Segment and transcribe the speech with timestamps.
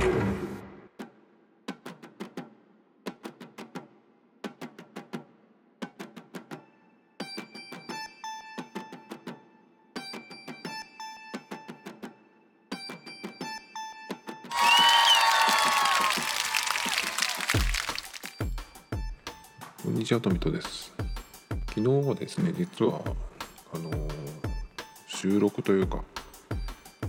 [0.00, 0.06] こ
[19.90, 20.94] んにちは、トミトです。
[21.68, 23.02] 昨日はですね、実は、
[23.74, 24.10] あのー
[25.06, 26.02] 収録というか、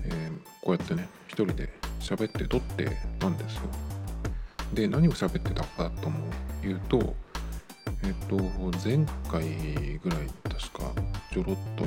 [0.03, 1.80] えーこうやってね、一人で
[2.11, 3.61] 喋って撮ってたんですよ。
[4.73, 6.19] で、何を喋ってたかとも
[6.61, 7.15] 言うと、
[8.03, 8.37] えっ、と、
[8.83, 10.93] 前回ぐらい確か
[11.31, 11.85] ちょろっと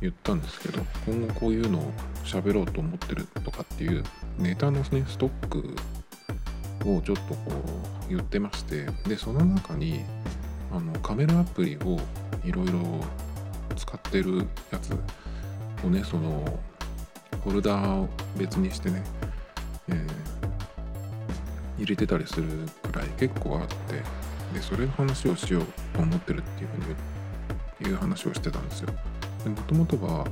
[0.00, 1.92] 言ったんですけど、今後こういうのを
[2.24, 4.04] 喋ろうと思ってるとかっていう
[4.38, 5.74] ネタのね、ストック
[6.88, 7.50] をちょっとこ
[8.06, 10.00] う言ってましてでその中に
[10.72, 12.00] あのカメラアプリを
[12.42, 13.00] いろいろ
[13.76, 14.92] 使ってるやつ
[15.84, 16.58] をねその
[17.44, 19.02] フォルダーを別にしてね、
[19.90, 20.30] えー
[21.78, 22.46] 入れてたりする
[22.92, 23.94] くらい結構あって
[24.52, 25.64] でそれの話をしよう
[25.94, 28.90] と思ってるっていうふうにいう話をしてたんですよ。
[29.44, 30.26] でもともとは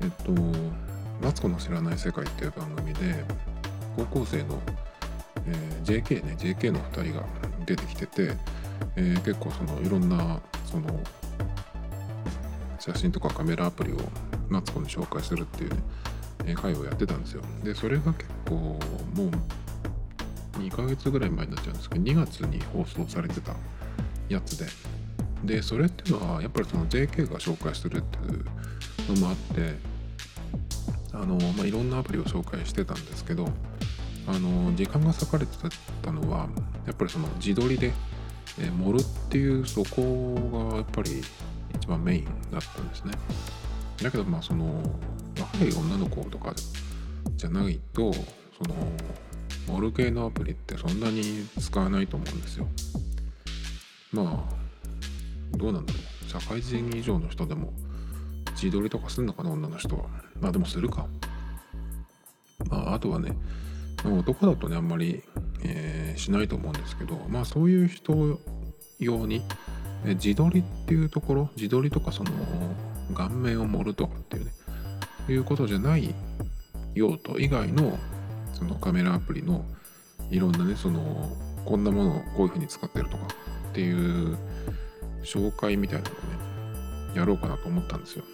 [0.00, 0.32] えっと
[1.20, 3.24] 「マツコの知らない世界」っていう番組で
[3.96, 4.62] 高校生の
[5.46, 7.26] えー JK ね JK の2人が
[7.66, 8.36] 出てきてて、
[8.94, 11.00] えー結構そのいろんなその
[12.78, 13.96] 写真とかカメラアプリを
[14.48, 15.76] マツコに紹介するっていうね、
[16.50, 17.42] えー回をやってたんですよ。
[17.64, 18.78] でそれが結構も
[20.56, 23.54] う2ヶ月ぐらい前になっちゃうんですけど2月に放送されてた
[24.28, 24.66] やつで。
[25.44, 28.44] でそれっていうのはやっぱりその JK が紹介するっていう
[29.14, 29.74] のもあって
[31.14, 33.48] あの、まあ、いろんなアプリを紹介してたんですけど
[34.26, 35.56] あの時間が割かれて
[36.02, 36.48] たのは
[36.86, 37.92] やっぱりその自撮りで、
[38.58, 41.22] えー盛るっていうそこがやっぱり
[41.74, 43.12] 一番メインだったんですね。
[44.02, 44.82] だけどまあその
[45.58, 46.54] い女の子とか
[47.36, 48.20] じゃないとそ
[48.68, 48.74] の
[49.66, 52.66] 盛る系のアプリってそんなに使わないと思うんですよ。
[54.12, 54.46] ま
[55.52, 56.30] あどうなんだろう。
[56.30, 57.72] 社会人以上の人でも
[58.52, 60.06] 自撮りとかすんのかな女の人は。
[60.40, 61.06] まあでもするか。
[62.68, 63.36] まああとはね
[64.04, 65.22] 男だとねあんまり、
[65.62, 68.38] えーしないと思うんですけどまあそういう人
[68.98, 69.42] 用に
[70.04, 72.30] 自撮りっていうところ自撮りとかその
[73.14, 74.52] 顔面を盛るとかっていうね
[75.32, 76.14] いうことじゃない
[76.94, 77.98] 用途以外の
[78.52, 79.64] そのカメラアプリの
[80.30, 83.26] いろんなねそのこんなものをこういうふうに使ってるとか
[83.70, 84.36] っていう
[85.24, 86.18] 紹介みたいなのを
[87.12, 88.24] ねやろうかなと思ったんですよ。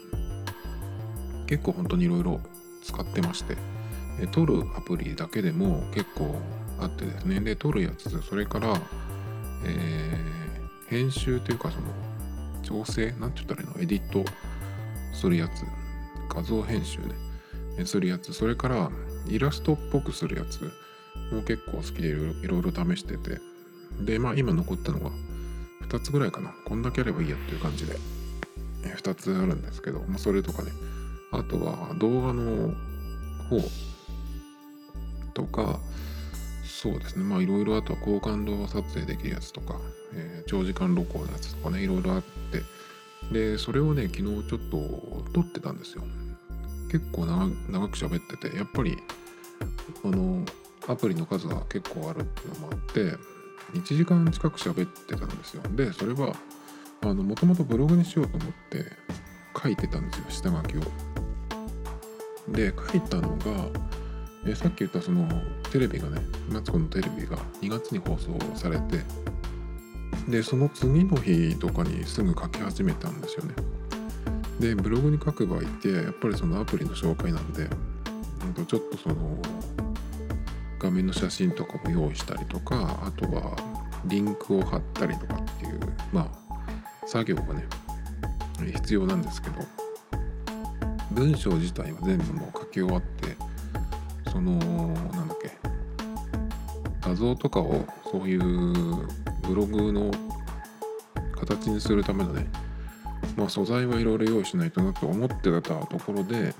[1.47, 2.41] 結構本当にいろいろ
[2.83, 3.57] 使ってまして
[4.33, 6.41] 撮るアプリだけでも結構
[6.81, 7.41] あってですね。
[7.41, 8.75] で撮るやつそれから、
[9.65, 10.37] えー
[10.89, 11.89] 編集というかその
[12.63, 13.83] 調整なんて言ったらいいの？
[13.83, 14.25] エディット
[15.13, 15.65] するやつ。
[16.29, 17.15] 画像編集ね
[17.85, 18.33] するやつ。
[18.33, 18.91] それから
[19.29, 20.73] イラストっぽくするやつ。
[21.33, 23.41] も結構好きでいろいろ試してて。
[24.01, 25.11] でまあ今残ったのが
[25.89, 26.55] 2つぐらいかな。
[26.65, 27.97] こんだけあればいいやっていう感じで。
[28.83, 30.71] 2つあるんですけど、まあ、それとかね。
[31.33, 32.73] あとは動画の
[33.51, 33.61] 方。
[35.35, 35.81] とか
[36.65, 37.25] そうですね。
[37.25, 39.81] まあいろいろあとは高感度撮影できるやつとか、
[40.15, 41.83] えー長時間録音のやつとかね。
[41.83, 42.63] いろいろあって。
[43.33, 46.03] でそれをね昨日ちょっと撮ってたんですよ。
[46.91, 48.97] 結構長長く喋っててやっぱり
[50.05, 50.45] あの
[50.87, 53.17] アプリの数が結構あるっていうのもあって
[53.75, 55.63] 1時間近く喋ってたんですよ。
[55.75, 56.35] でそれは
[57.03, 58.85] もともとブログにしようと思って
[59.63, 60.25] 書いてたんですよ。
[60.29, 60.81] 下書きを。
[62.49, 63.69] で書いたのが
[64.47, 65.29] えさっき言ったその
[65.73, 69.01] テレビがねマツコのテレビが2月に放送されて
[70.29, 73.55] でその次の日とかにすぐ書き始めたんですよね。
[74.61, 77.69] でブログに書く場合ってやっぱりそのアプリの紹介なんで
[78.67, 79.15] ちょっとその
[80.79, 83.57] 画面の写真とかも用意したりとかあとは
[84.07, 85.81] リンクを貼ったりとかっていう
[86.13, 87.67] まあ作業がね
[88.75, 89.61] 必要なんですけど
[91.11, 93.37] 文章自体は全部もう書き終わって
[94.31, 95.51] そのなんだっけ
[97.01, 99.07] 画像とかをそういう
[99.43, 100.11] ブログの
[101.47, 102.47] 形にするためのね
[103.37, 106.55] まあ素材はいろいろ用意しないとなと思ってたところで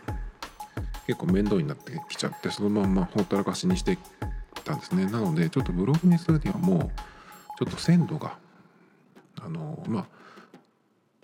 [1.07, 3.99] 結構面倒になってきちゃってそのまんまほったらかしにして
[4.65, 5.07] たんですね。
[5.07, 6.81] なのでちょっとブログにするにはもう
[7.59, 8.39] ちょっと鮮度が
[9.41, 10.07] あのまあ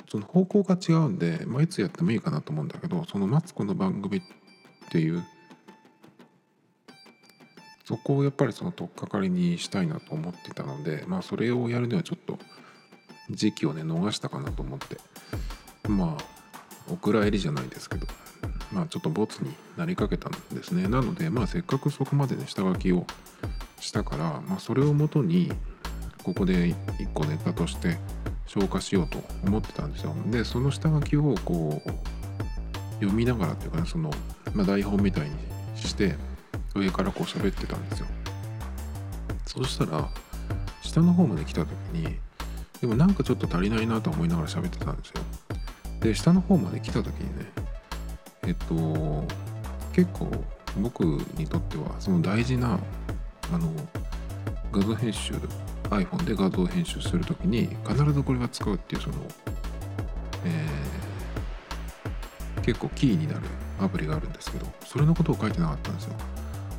[0.09, 4.23] その方向が違うんで、まあ、いつやってもいいかなと思うんだけどそのマツコの番組っ
[4.91, 5.25] ていう
[7.85, 12.39] そこをやっぱりその取っかかりにしたいなと思ってたのでまあそれをやるにはちょっと
[13.33, 14.99] 時期をね逃したかなと思って。
[15.89, 16.25] まあ
[16.89, 18.07] お蔵入りじゃないですけど。
[18.73, 20.89] まあちょっとボツになりかけたんですね。
[20.89, 23.07] なのでまあせっかくそこまでね下書きを
[23.81, 25.53] したから、まあ、それをもとに
[26.23, 26.77] ここで一
[27.13, 27.99] 個ネタとして
[28.47, 30.15] 消化しようと思ってたんですよ。
[30.31, 31.91] でその下書きをこう
[32.95, 34.11] 読みながらっていうかねその、
[34.55, 35.37] まあ、台本みたいに
[35.75, 36.15] して
[36.75, 38.07] 上からこう喋ってたんですよ。
[39.47, 40.09] そしたら
[40.83, 42.19] 下の方まで来た時に
[42.83, 45.23] でもなんかちょっと足りないなと思いながら喋ってたんですよ。
[46.01, 47.47] で下の方まで来た時にね
[48.45, 49.25] えっと
[49.93, 50.29] 結構
[50.81, 51.03] 僕
[51.39, 52.81] にとってはその大事な
[53.53, 53.73] あの
[54.73, 55.35] 画像編集
[55.91, 59.15] iPhone で画像編集する時に必ずこれは使うっていうその、
[60.45, 63.43] えー、結構キーになる
[63.81, 66.15] アプリがあるんですけどそれのことを書いてなかったんですよ。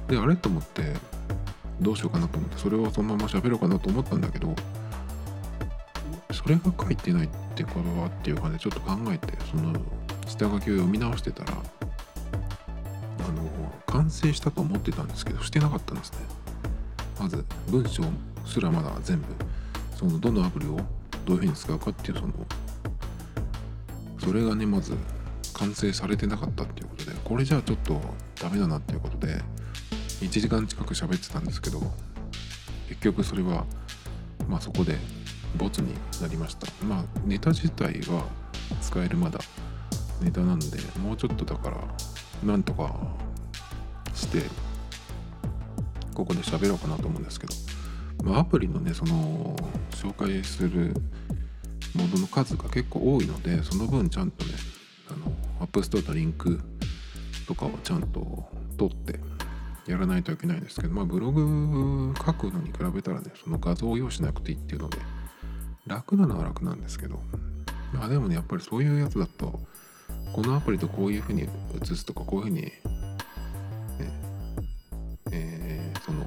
[0.09, 0.95] であれと思って
[1.79, 4.53] どうしようかなと思ってそれをそのまま喋ろうかなと思ったんだけど
[6.43, 9.73] それが書いてないってことはっていうかねちょっと考えてその
[10.27, 13.49] 下書きを読み直してたらあの
[13.85, 16.17] 完成したと思ってたんですけどしてなかったんですね。
[17.19, 18.03] まず文章
[18.45, 19.25] すらまだ全部
[19.95, 20.77] そのどのアプリを
[21.25, 22.33] どういうふうに使うかっていうその
[24.19, 24.97] それがねまず
[25.53, 28.01] 完成されてなかったっていうことでこれじゃあちょっと
[28.41, 29.41] ダメだなっていうことで
[30.19, 31.79] 1時間近く喋ってたんですけど
[32.89, 33.65] 結局それは
[34.49, 34.97] まあそこで
[35.55, 36.67] ボツになりました。
[36.85, 38.27] まあネタ自体は
[38.81, 39.39] 使えるまだ。
[40.21, 40.65] ネタなんで
[40.99, 41.77] もうちょっとだから
[42.43, 42.95] なんとか
[44.13, 44.43] して
[46.13, 47.53] ここで喋ろうかなと思うんですけど、
[48.23, 49.55] まあ、アプリのねその
[49.91, 50.93] 紹介する
[51.95, 54.53] ものの数が結構多いのでその分ちゃんとね
[55.09, 56.59] あのアップストアのリンク
[57.47, 58.45] とかをちゃんと
[58.77, 59.19] 取って
[59.87, 64.97] やらないといけないんですけどまあブログ書くのに比べたらねその画像を用意しなくていいっていうので
[65.95, 67.19] 楽なのは楽なんですけど。
[67.93, 69.59] まあでもねやっぱりそういうやつだと
[70.33, 72.71] このアプリとこういうふうに映すとかこういうふうに、ね
[75.31, 76.25] えー、その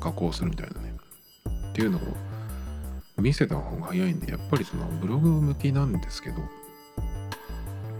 [0.00, 0.94] 加工するみたいなね。
[1.70, 2.00] っていうのを
[3.16, 6.36] 見せた方が早いんでやっぱりそのブログ向きなんですけど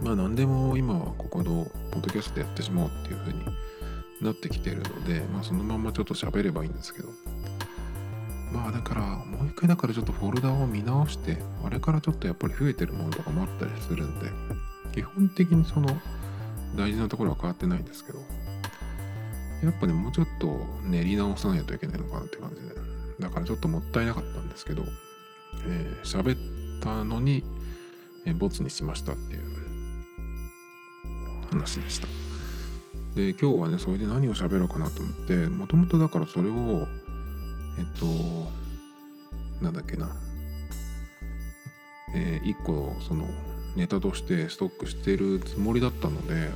[0.03, 3.45] まあ何でも今はここのポッドキャストでやってしまおうっていうふうに
[4.21, 7.09] なってきてるので、まあ、そのままちょっと喋ればいいんですけど。
[8.53, 14.27] まあだからもう一回だからちょっとフォルダを見直してあれからちょっとやっぱり増えてるものとかもあったりするんで
[14.93, 15.87] 基本的にその
[16.75, 18.19] 大事なところは変わってないんですけど
[19.63, 22.75] やっぱねもうちょっと練り直さないといけないのかなって感じで
[23.19, 24.83] だからちょっともったいなかったんですけど
[25.65, 27.43] えー、喋ったのに、
[28.25, 29.41] えー、ボツにしましたっていう
[31.49, 32.07] 話でした。
[33.15, 36.87] で今日はねそれで何を喋ろうかなと思ってもともとだからそれを
[37.77, 38.05] えっと
[39.63, 40.09] なんだっけな。
[42.15, 43.27] えー、一個その
[43.75, 46.51] ネタとしてストックしてるつもりだったので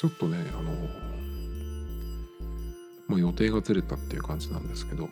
[0.00, 0.70] ちょっとねあの
[3.08, 5.08] もう予定がずれたっていう感じなんですけど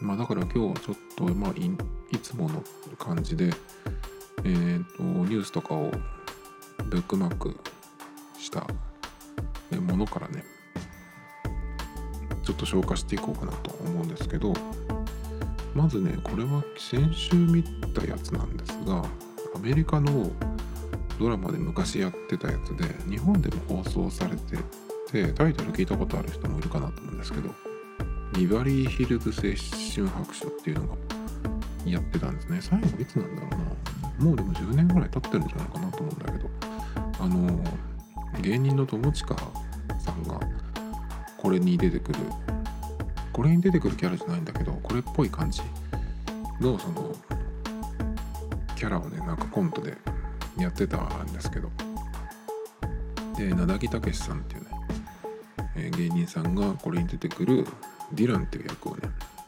[0.00, 1.66] まあだから今日はちょっとまあい
[2.12, 2.62] いつもの
[2.98, 5.90] 感じでえっ、ー、とニュースとかを
[6.84, 7.56] ブックマーク
[8.38, 8.66] した
[9.80, 10.44] ものからね
[12.42, 14.52] ちょっと消化していこうかなと思うんですけど
[15.74, 19.04] まずねこれは先週見たやつなんですが
[19.54, 20.30] アメリカの
[21.18, 24.56] ドラマで昔やってたやつで日本でも放送されて
[25.10, 27.50] てタイトル聞いたことある人もいるかなと思うんですけど
[28.34, 30.96] ビバリーヒルズ青春白書っていうのが
[31.84, 32.60] やってたんですね。
[32.62, 34.24] 最後いつなんだろうな。
[34.24, 36.48] もうでも10年ぐらい経ってるんじゃないかなと思うんだけど。
[37.22, 37.62] あの
[38.40, 39.36] 芸人の友近
[40.00, 40.40] さんが
[41.42, 42.18] これに出てくる。
[43.32, 45.60] これに出てくるキャラじゃないんだけどこれっぽい感じ。
[46.60, 47.12] のその
[48.76, 49.96] キャラをねなんかコントで
[50.56, 51.68] やってたんですけど。
[53.36, 54.68] で名木武さんっていうね、
[55.76, 57.66] えー、芸人さんがこれに出てくる
[58.12, 59.02] ディランっていう役をね、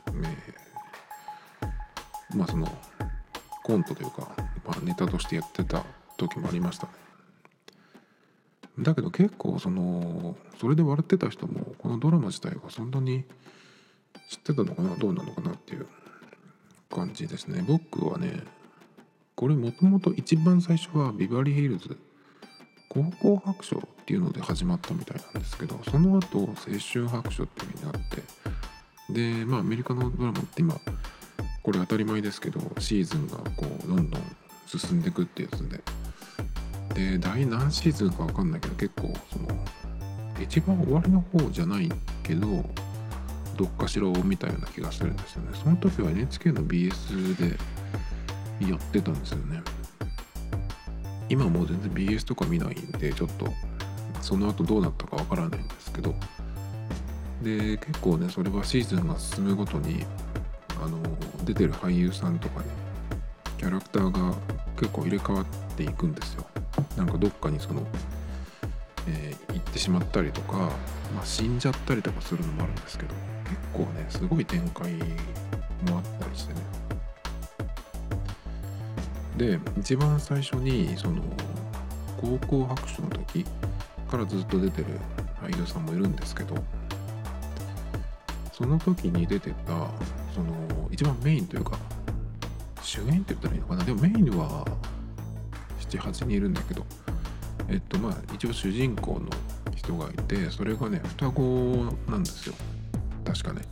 [0.06, 2.66] えー、まあその
[3.62, 4.28] コントというか、
[4.66, 5.84] まあ、ネタとしてやってた
[6.16, 7.03] 時もありましたね。
[8.78, 13.24] だけど結構そのそれで笑ってた人もこのドラマ自体がそんなに
[14.28, 15.86] 知ってたのかなどうなのかなっていう
[16.90, 17.64] 感じですね。
[17.66, 18.42] 僕はね
[19.36, 21.96] これもともと一番最初はビバリーヒルズ
[22.88, 28.22] 高校白書っていうので始まったみたいなんですけどその後青春白書っていうになって
[29.12, 30.78] でまあアメリカのドラマって今
[31.62, 34.22] これ当たり前ですけどシーズンがこうどんどん
[34.66, 35.80] 進んでいくってやつで
[36.94, 39.48] で第何シーズンか分かんないけど結構その
[40.40, 41.90] 一番終わりの方じゃない
[42.22, 42.64] けど
[43.56, 45.50] どっかしろみたいな気がするんですよね。
[45.52, 47.56] その時は NHK の BS で
[48.68, 49.62] やってたんですよね。
[51.28, 53.52] 今もう全然 BS とか見ないんでちょっと
[54.20, 56.14] その後どうなったかわからないんですけど。
[57.42, 60.04] で結構ねそれはシーズンが進むごとに
[60.82, 60.98] あの
[61.44, 62.66] 出てる俳優さんとかね
[63.58, 64.34] キャラクターが
[64.76, 65.44] 結構入れ替わっ
[65.76, 66.46] ていくんですよ。
[66.96, 67.82] なんかどっかにその、
[69.08, 70.56] えー、行ってしまったりとか、
[71.14, 76.60] まあ、死んじゃったりとかするのもあるんですけど結構ねすごい展開もあったりしてね。
[79.36, 81.20] で一番最初にその
[82.20, 83.44] 高校白書の時
[84.08, 84.86] からずっと出てる
[85.42, 86.54] 俳優さんもいるんですけど
[88.52, 89.90] その時に出てた
[90.32, 91.76] その一番メインというか
[92.80, 93.84] 主演って言ったらいいのかな？
[93.84, 94.64] でもメインは
[95.98, 96.84] 78人いるんだけど
[97.68, 99.28] えっとまあ一応主人公の
[99.74, 101.42] 人がいてそれがね双子
[102.08, 102.54] なんですよ。
[103.24, 103.62] 確かね。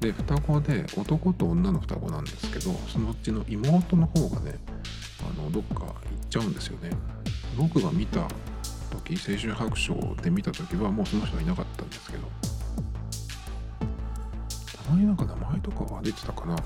[0.00, 4.58] で双子で男と女の双子なんですけどそのうちの妹の方がね
[5.20, 5.94] あのどっか行っ
[6.28, 6.90] ちゃうんですよね。
[7.56, 8.28] 僕が見た
[8.90, 12.28] 時青春白書で見た時はもうその人はいなかったんですけど。
[14.84, 16.56] たまになんか名前とかは出てたかな。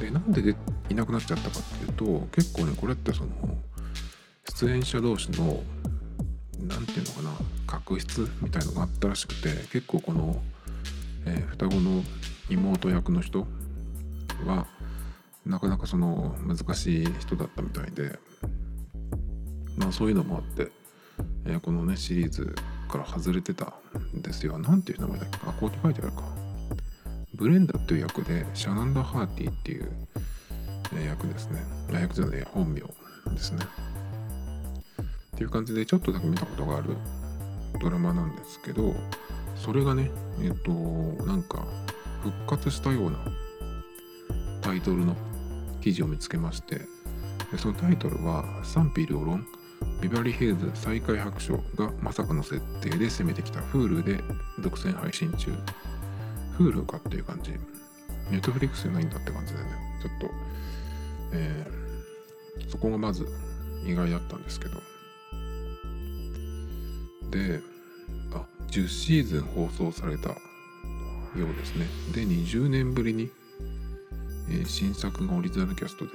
[0.00, 0.56] でなんでで
[0.90, 3.30] いなくなっちゃったかっていうと結構ねこれってその
[4.62, 5.60] 出演者同士の
[6.68, 7.30] 何て言うのかな
[7.66, 10.40] 確執みたいのがあったらしくて結構この、
[11.26, 12.04] えー、双子の
[12.48, 13.44] 妹役の人
[14.46, 14.68] は
[15.44, 18.20] なかなかその難しい人だったみたいで
[19.76, 20.70] まあそういうのもあって、
[21.46, 22.54] えー、このねシリーズ
[22.88, 23.74] から外れてた
[24.16, 24.58] んですよ。
[24.58, 25.38] なんていう名前だっけ？
[25.42, 26.22] あ、ここに書いてあるか。
[27.34, 29.90] ブレンダっていう役でシャナンダ・ハーティーっていう、
[31.04, 31.64] 役ですね。
[31.90, 33.64] 役じゃない本名ですね。
[35.42, 36.96] ていう感じでちょっとだけ見たことがある
[37.80, 38.94] ドラマなんですけど
[39.56, 40.08] それがね
[40.40, 40.70] えっと
[41.24, 41.66] なんか
[42.22, 43.18] 復活したような
[44.60, 45.16] タイトルの
[45.80, 46.82] 記事を見つけまして
[47.58, 49.44] そのタイトルは「賛否両論
[50.00, 54.22] ビバリーヒルズ再開白書がまさかの設定で攻めてきた Hulu で
[54.60, 55.52] 独占配信中。
[56.56, 57.52] Hulu かっていう感じ。
[58.30, 59.66] Netflix じゃないんだって感じでね。
[60.00, 60.34] ちょっと、
[61.32, 63.26] えー、そこがまず
[63.84, 64.91] 意外だったんですけど。
[67.32, 67.60] で
[68.32, 70.36] あ10シーズン放送されたよ
[71.36, 71.86] うですね。
[72.14, 73.30] で20年ぶりに、
[74.50, 76.12] えー、新作がオリジナルキャストで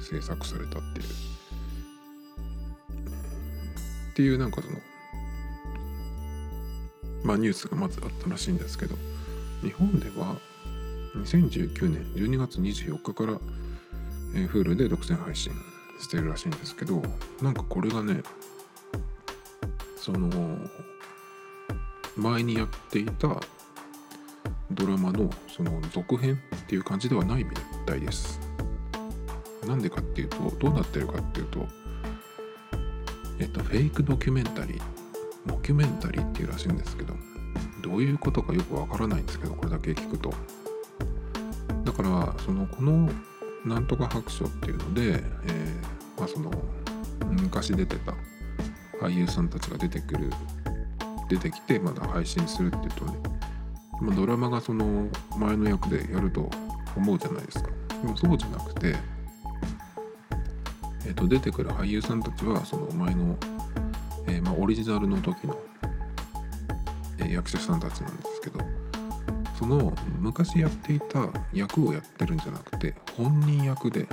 [0.00, 1.06] 制作されたっていう。
[4.10, 4.74] っていうなんかその
[7.22, 8.96] まあニュースがまずあったらしいんですけど
[9.62, 10.36] 日本では
[11.14, 13.38] 2019年12月24日から、
[14.34, 15.52] えー、Hulu で独占配信
[16.00, 17.00] してるらしいんですけど
[17.42, 18.22] なんかこれがね
[20.08, 20.30] その
[22.16, 23.28] 前にやっていた
[24.70, 27.50] ドラマのその続編っていう感じではないみ
[27.84, 28.40] たいです。
[29.66, 31.66] なんでかっていうとどうなってるかっていうと
[33.38, 34.80] えっとフェイクドキュメンタリー
[35.44, 37.12] モキュメンタリーっていうらしいんですけど
[37.82, 40.32] どういうことかよくわからないんですけどこれだけ聞くと
[41.84, 43.10] だからそのこの
[43.66, 46.50] なんとか白書っていうので、えー、まあ、その
[47.42, 48.14] 昔出てた
[49.00, 50.30] 俳優さんたちが出てくる
[51.28, 53.12] 出てきてまだ配信するっていうとね、
[54.00, 56.48] ま、ドラマがその前の役でやると
[56.96, 57.70] 思うじゃないですか。
[58.02, 58.96] でもそうじゃなくて、
[61.06, 63.36] えー、と出てくる俳優さんたちはその前の、
[64.26, 65.58] えー、まあ、オリジナルの時の、
[67.18, 68.60] え、役者さんたちなんですけど
[69.58, 74.06] その昔やっていた役をやってるんじゃなくて本人役で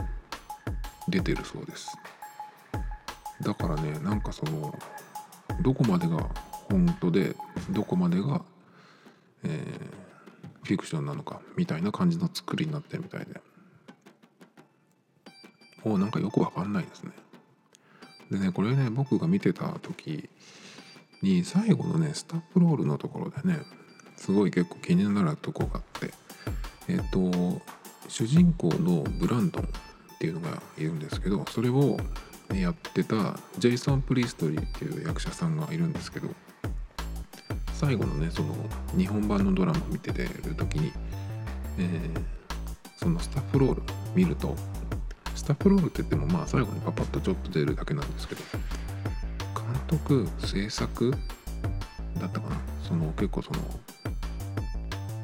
[1.07, 1.95] 出てるそうです。
[3.45, 4.77] だからねなんかその
[5.61, 6.29] どこまでが
[6.69, 7.35] 本当で
[7.69, 8.41] どこまでが、
[9.43, 13.39] えー、フィクションなのかみたいな感じの作りになってるみたいで。
[15.85, 17.11] もうなんかよくわかんないですね。
[18.31, 20.27] でねこれね僕が見てた時
[21.21, 23.59] に最後のねスタッフロールのところでね
[24.17, 26.11] すごい結構気になるとこがあって
[26.87, 27.61] えっ、ー、と
[28.07, 31.97] 主人公のブランドンっていうのがいるんですけどそれを
[32.61, 36.29] やってたジェイソン・プリストリーっていう役者さんがいるんですけど
[37.73, 38.55] 最後のねその
[38.97, 40.91] 日本版のドラマ見ててる時に、
[41.77, 42.21] えー、
[42.97, 43.83] そのスタッフロール
[44.15, 44.55] 見ると
[45.35, 48.41] スタッフロールって言ってもまあ最後にパパッとちょっと出るだけなんですけど
[49.53, 51.17] 監督制作だ
[52.27, 52.55] ったかな？
[52.87, 53.59] その結構その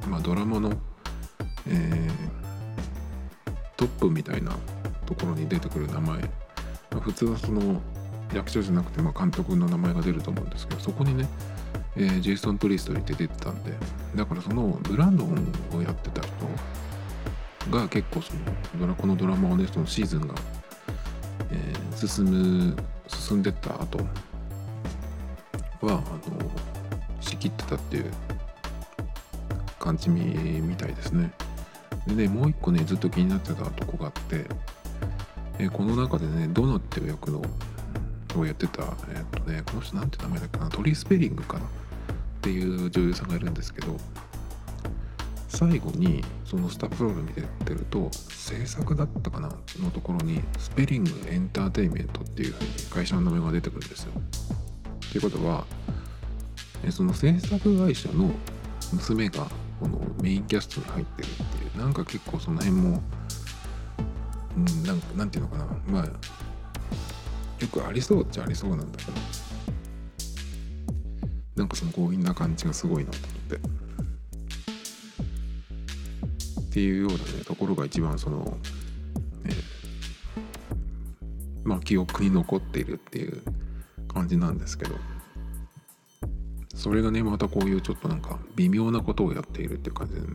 [0.09, 0.73] まあドラマの、
[1.67, 2.11] えー、
[3.77, 4.51] トップみたいな
[5.05, 6.29] ところに出てくる名前、
[6.99, 7.81] 普通はその
[8.33, 11.27] 役者じゃなくてま監督の名前が出ると思うんですけどそこにね、
[11.95, 13.73] えー、ジェイソン・プリストリーって出てたんで
[14.15, 16.31] だからそのブランドンをやってた人
[17.71, 18.39] が結構その
[18.79, 20.35] ドラこのドラマをねそのシーズンが、
[21.51, 22.75] えー、進む
[23.07, 23.99] 進んでった後
[25.81, 26.01] はあの
[27.19, 28.11] 仕切ってたっていう
[29.79, 31.31] 感じみたいですね。
[32.07, 34.45] でねもう一個ねずっと気になってたとこがあって
[35.61, 37.41] えこの中でねドナっていう役の
[38.35, 41.67] をやってたえっとねこの人なんて名前だっけなトリ・スペリングかなっ
[42.41, 43.95] ていう女優さんがいるんですけど
[45.47, 49.49] 最後にそのスタッフロール見てると制作だったかな
[49.79, 54.11] のところにスペリングエンターテイメントっていうふうに会社の名前が出てくるんですよ。
[55.07, 55.65] っていうことは
[56.89, 58.31] その制作会社の
[58.93, 59.45] 娘が
[59.79, 63.01] このメインキャストに入ってるっていうなんか結構その辺も、
[64.55, 65.65] うん、なんなんていうのかな。
[65.87, 69.13] まあよくありそうっちゃありそうなんだけど。
[71.55, 73.55] なんかその強引な感じがすごいなと思って。
[76.61, 78.39] っていうようなねところが一番その、
[79.43, 79.53] ね、
[81.63, 83.41] まあ記憶に残っているっていう
[84.07, 84.95] 感じなんですけど。
[86.73, 90.27] それがねまたこういうちょっとなんか微妙なことをやっているっていう感じでね。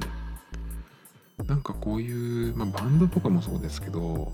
[1.46, 4.32] なんかこういう、まあ、バンドとかもそうですけど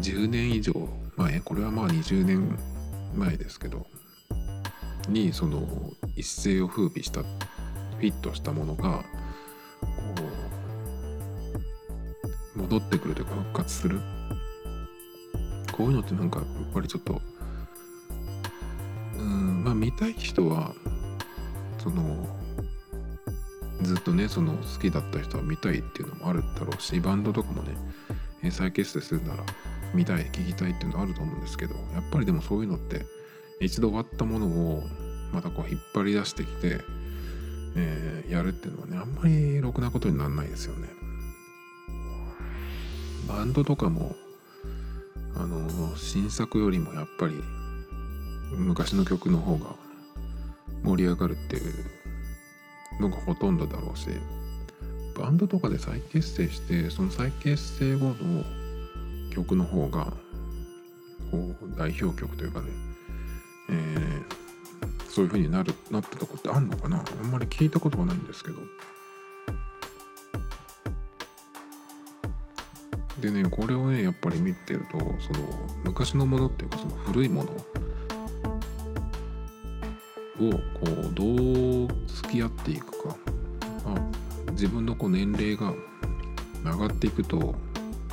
[0.00, 0.72] 10年以上
[1.16, 2.58] 前これはまあ20年
[3.14, 3.86] 前ですけど
[5.08, 5.66] にその
[6.16, 9.04] 一世を風靡したフィットしたものが
[9.80, 9.94] こ
[12.56, 14.00] う戻ってくるというか復活する。
[15.76, 17.20] こういうのってなんかやっぱりちょっと
[19.18, 20.74] うんまあ見たい人は
[21.78, 22.26] その
[23.82, 29.42] ずっとねその好きだった人は見たいっていうのもあるだろうしバンドとかもね再結成するなら
[29.94, 33.04] 見たい聞きたいっていうのはあると思うんですけどやっぱりでもそういうのって
[33.60, 34.82] 一度終わったものを
[35.32, 36.80] またこう引っ張り出してきて、
[37.76, 40.88] えー、やるっていうのはねあんまりろくなことにならないですよね。
[43.28, 44.14] バンドとかも
[45.34, 47.34] あの新作よりもやっぱり
[48.56, 49.74] 昔の曲の方が
[50.84, 51.95] 盛り上がるっていう
[53.00, 54.08] のがほとんどだろうし
[55.18, 58.14] バンドとかで再結成してその再結成後の
[59.30, 60.12] 曲の方が
[61.30, 62.66] こう代表曲というかね、
[63.70, 67.04] えー、そういう風になるなったとこってあんのかな？
[67.22, 68.58] あんまり聞いたことがないんですけど。
[73.20, 75.14] でねこれをねやっぱり見てるとその
[75.84, 77.50] 昔のものっていうかその古いもの
[80.40, 81.24] をこうど
[81.84, 83.16] う付き合っていくか、
[83.84, 85.72] まあ、自分のこう年齢が
[86.64, 87.54] 上がっていくと、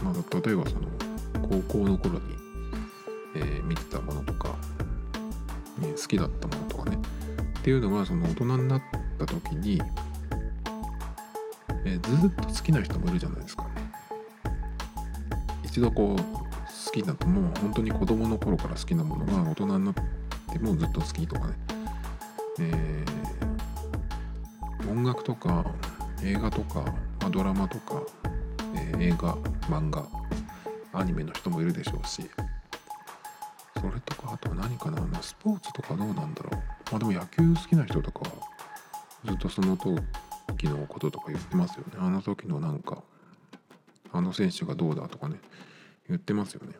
[0.03, 0.13] まあ、
[0.45, 0.87] 例えばその
[1.49, 2.21] 高校の頃に、
[3.35, 4.55] えー、見てたものとか、
[5.81, 6.97] えー、好きだったものとかね。
[7.59, 8.81] っていうのがその大人になっ
[9.17, 9.81] た時に、
[11.85, 13.67] えー、ずっと好きな人もいるじゃないですか。
[15.63, 19.93] 一度こう好きだともう本当に子供の頃から好きなものが大人になっ
[20.51, 21.53] てもずっと好きとかね
[22.59, 25.65] えー、音楽とか
[26.23, 26.81] 映画とか、
[27.19, 28.01] まあ、ドラマとか、
[28.75, 29.35] えー、映画
[29.69, 30.05] 漫画
[30.93, 32.29] アニメの人もいるでしょうし
[33.75, 36.55] それとかあとは何かな、まあ、スポーツとかどうなんだろう。
[36.91, 38.21] まあでも野球好きな人とか
[39.25, 41.93] ずっとその時のこととか言ってますよね。
[41.97, 43.03] あの時のなんか
[44.11, 45.37] あの選手がどうだとかね
[46.07, 46.73] 言ってますよね。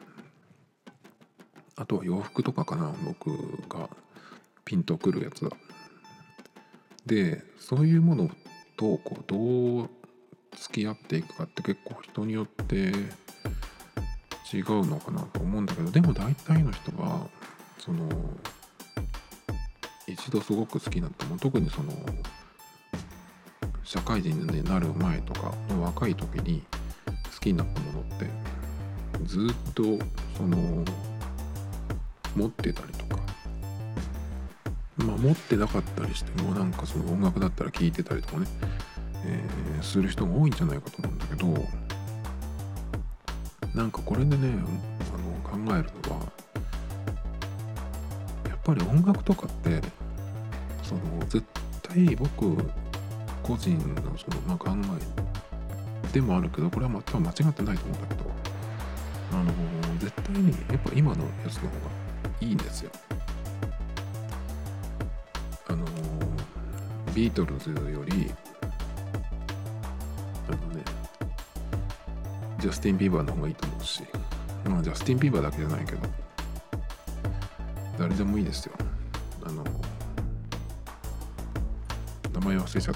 [1.75, 3.31] あとは洋服とかかな僕
[3.67, 3.89] が。
[4.65, 5.52] ピンとくるやつだ。
[7.06, 8.30] でそういうもの
[8.78, 9.89] とこうどう
[10.56, 12.91] 付き合っていくかって結構人によって
[14.54, 17.28] 違うのかなと思うんだけどでも大体の人は
[17.80, 18.08] その
[20.08, 21.91] 一度すごく好きになっても特にその
[23.84, 26.63] 社会人になる前とかの若い時に
[27.34, 28.28] 好きになったものって
[29.26, 29.84] ずっと
[30.38, 30.86] その
[32.36, 33.02] 持ってたりとか
[35.05, 38.47] まあ、持ってなかったりしてもなんかその音楽だったら聴いてたりとかね、
[39.25, 41.47] えー、する人が多いんじゃないかと思うんだけど
[43.75, 44.53] なんかこれでね
[45.13, 46.23] あの考えるのは
[48.47, 49.81] やっぱり音楽とかって
[50.83, 51.43] その絶
[51.81, 52.55] 対僕
[53.41, 58.31] 個人のその、まあ、考えでもあるけどこれは多分間違ってないと思うんだけど
[59.33, 59.51] あの
[59.99, 61.71] 絶対にやっぱ今のやつの方が
[62.39, 62.91] いいんですよ。
[67.13, 68.32] ビートルズより
[70.47, 70.84] あのね
[72.60, 74.04] ジャスティン・ビーバーの方がいいと思うし
[74.65, 75.99] まあジャスティン・ビーバーだけじゃないけど
[77.97, 78.73] 誰でもいいですよ。
[79.45, 79.63] あの
[82.34, 82.95] 名前忘れちゃっ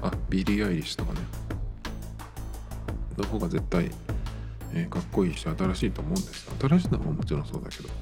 [0.00, 0.06] た。
[0.06, 1.20] あビリー・アイリッシュとかね。
[3.18, 3.90] の方が絶対、
[4.72, 7.88] えー、かっこいいし新しいと思うんです新しいのももちろんそうだけど。
[7.88, 7.94] や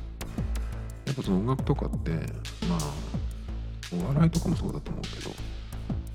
[1.07, 2.11] やっぱその音楽とかって
[2.68, 2.78] まあ
[4.05, 5.31] お笑いとかもそうだと思うけど。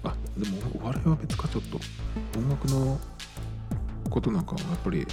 [0.03, 1.79] あでもお笑いは別かちょっと。
[2.37, 2.99] 音楽の
[4.09, 5.05] ことなんかはやっぱり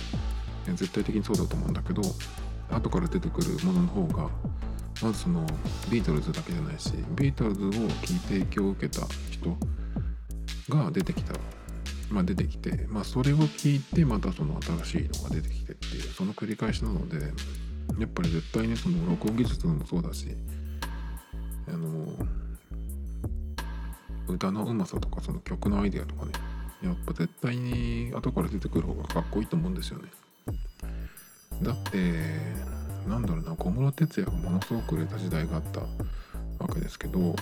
[0.66, 2.02] 絶対的にそうだと思うんだけど
[2.70, 4.30] 後から出てくるものの方が
[5.02, 5.44] まずその
[5.90, 9.56] ビートルズだけじゃないしビートルズを聴いて影響を受けた人
[10.68, 11.34] が出てきた。
[12.10, 17.16] まあ出てきてまあそれを聞いてまたその新しいのが出てきてっていうその繰り返しなので
[17.98, 20.28] やっぱり絶対にその録音技術もそうだし
[24.34, 26.32] 歌のうまさとかその曲のアイデアとかね
[26.82, 30.08] やっぱ絶対に後から出てくる方がかっこいいと思うんですよね。
[31.62, 32.20] だって
[33.08, 35.86] なんだろうな小室哲哉がものすごく売れた時代があったわ
[36.72, 37.34] けですけど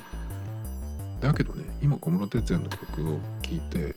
[1.21, 3.95] だけどね今小室哲哉の曲を聴いて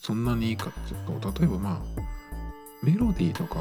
[0.00, 1.80] そんなにいいかっていうと例えばまあ
[2.82, 3.58] メロディーとか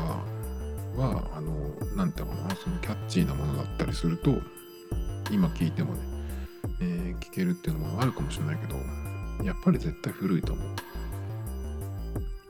[0.97, 1.53] はあの
[1.95, 4.41] 何て言うのかなそのキャッチーなものだったりすると
[5.31, 5.99] 今聴いてもね、
[6.83, 8.75] えー、聴けるっていうのもあるかもしれないけど
[9.43, 10.61] やっぱり絶対古いと思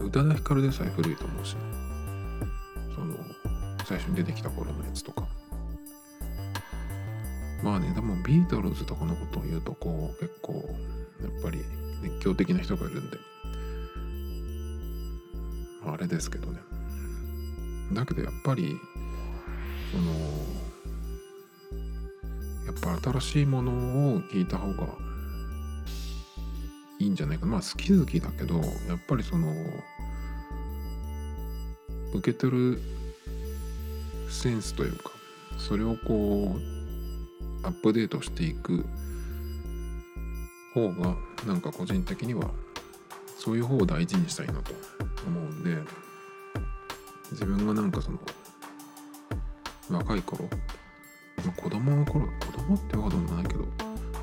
[0.01, 0.05] う。
[0.05, 1.61] 宇多田ヒカルでさえ古いと思うし、ね、
[2.93, 3.15] その
[3.85, 5.27] 最初に出てきた頃のやつとか。
[7.63, 10.53] まあねでもビートルズとかのことを言うとこう結構
[11.21, 11.63] やっぱり
[12.01, 13.17] 熱狂的な人がいるんで。
[15.85, 16.59] あれですけどね。
[17.93, 18.77] だけどやっぱり
[19.91, 20.11] その
[22.65, 23.71] やっぱ新しいもの
[24.15, 24.87] を聞いた方が
[26.99, 27.53] いいんじゃないかな。
[27.53, 28.55] まあ好き好きだけど
[28.87, 29.53] やっぱりその
[32.13, 32.81] 受け取る
[34.29, 35.11] センスというか
[35.57, 38.85] それをこうアップデートしていく
[40.73, 41.15] 方が
[41.47, 42.49] なんか個人的には
[43.37, 44.73] そういう方を大事にしたいなと
[45.27, 45.77] 思うんで
[47.31, 48.19] 自分がなんかその
[49.89, 50.49] 若い頃、
[51.51, 53.65] 子供の頃子供ってわけでもないけど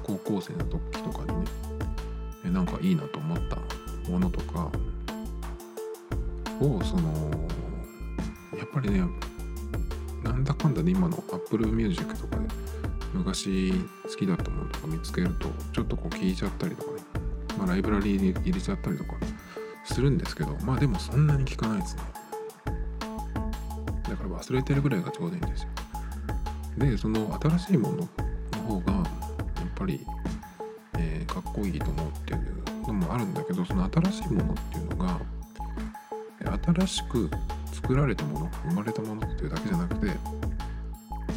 [0.03, 1.47] 高校生の時とかにね
[2.45, 4.71] えなんかいいなと思ったものとか
[6.61, 7.31] をその
[8.59, 9.05] やっぱりね
[10.23, 12.43] なんだかんだで今の Apple Music とかで
[13.13, 16.99] 昔好きだったものとか見つけるとちょっとこう聞いちゃったりとかね、
[17.59, 19.15] まあ、ライブラリーに入れちゃったりとか
[19.85, 22.03] するんですけどまあでもそんなに聞かないですね。
[24.09, 25.69] だから忘れてるぐらいがちょうどいいんですよ。
[26.79, 28.07] でその新しいものの
[28.67, 29.05] 方がやっ
[29.75, 30.01] ぱり、
[30.99, 35.21] えー、かっこいいと思うっていうのもあるんだけどその新しいものっていうのが
[36.75, 37.31] 新しく
[37.73, 40.13] 作られたもの生まれたものっていうだけじゃなくて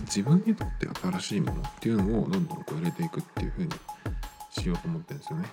[0.06, 3.72] 自分にとって新しいものっていうのをどんどんこう入れていくっていう風に
[4.52, 5.46] しようと思ってるんですよね。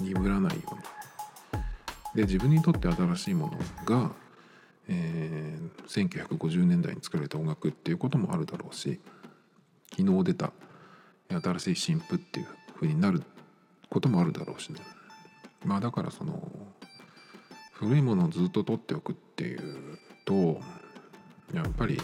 [0.00, 0.80] 鈍らないように。
[2.14, 4.10] で自分にとって新しいものが、
[5.88, 9.00] 1950年代に作られた音楽っていうこともあるだろうし
[9.96, 10.52] 昨日出た
[11.30, 13.22] 新しい新譜っていう風になる
[13.90, 14.80] こともあるだろうしね
[15.64, 16.40] まあだからその
[17.72, 20.60] 古いものをずっと取っておくっていうと
[21.54, 21.98] やっぱり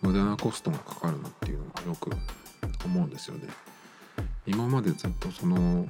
[0.00, 2.10] 無駄なコストがかかるなっていうのがよく
[2.84, 3.48] 思うんですよね。
[4.46, 5.86] 今までずっとその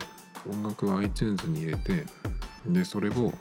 [0.51, 2.05] 音楽は iTunes に入れて
[2.67, 3.33] でそれを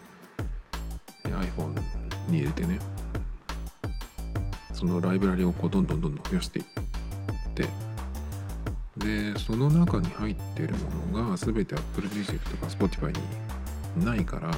[1.23, 1.81] iPhone
[2.29, 2.79] に入れてね
[4.79, 6.65] そのライブラリをこうどんどんどんどん増やしていっ
[7.53, 7.65] て
[8.95, 10.73] でその中に入ってる
[11.11, 13.13] ものが全て Apple Music とか Spotify
[13.97, 14.51] にないから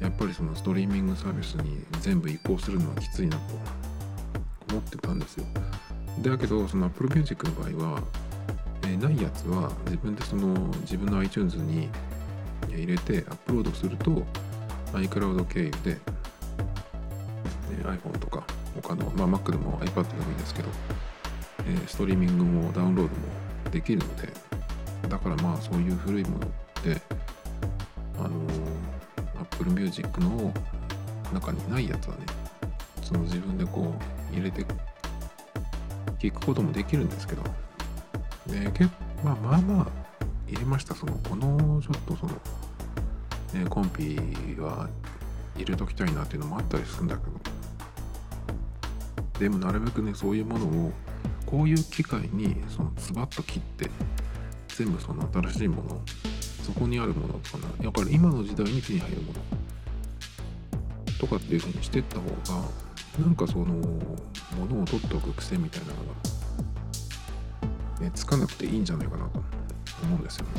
[0.00, 3.42] やっぱりそのストリーミングサービスに全部移行するのはきついなと
[4.70, 5.44] 思ってたんですよ。
[6.22, 8.02] だけどその Apple Music の場合は、
[8.84, 11.90] えー、ないやつは自分でその自分の iTunes に
[12.70, 14.22] 入れてアップロードすると
[14.94, 15.98] iCloud 経由で、
[17.72, 18.44] え、iPhone とか
[18.82, 20.68] 他の、まあ、Mac でも iPad でもいいんですけど、
[21.66, 24.28] えー、ストリーミングもダウンロードもできるので
[25.08, 26.50] だからまあそういう古いものっ
[26.82, 27.00] て
[28.18, 28.30] あの
[29.40, 30.52] Apple Music の
[31.32, 32.22] 中にないやつはね
[33.02, 33.94] その自分でこ
[34.32, 34.64] う入れて
[36.18, 37.42] 聞くこともできるんですけど
[38.46, 38.90] で結
[39.22, 40.04] まあまあまあ
[40.46, 40.94] 入れました。
[40.94, 42.32] そのこのちょっとその、
[43.64, 44.16] ね、コンピ
[44.60, 44.88] は
[45.56, 47.33] 入れときたいなっていうのもあったりするんだけど
[49.38, 50.92] でもなるべくねそういうものを
[51.46, 53.90] こういう機会にそのズバッと切って
[54.68, 56.00] 全部その新しいもの
[56.64, 59.40] そこにあるものとかなやっぱり今の時代に手に入るもの
[61.18, 62.68] とかっていうふうにしてった方が
[63.20, 63.76] なんかそのも
[64.68, 65.94] のを取っておく癖みたいなの
[67.98, 69.42] が、ね、つかなくていいんじゃないかなと
[70.02, 70.50] 思うんですよね。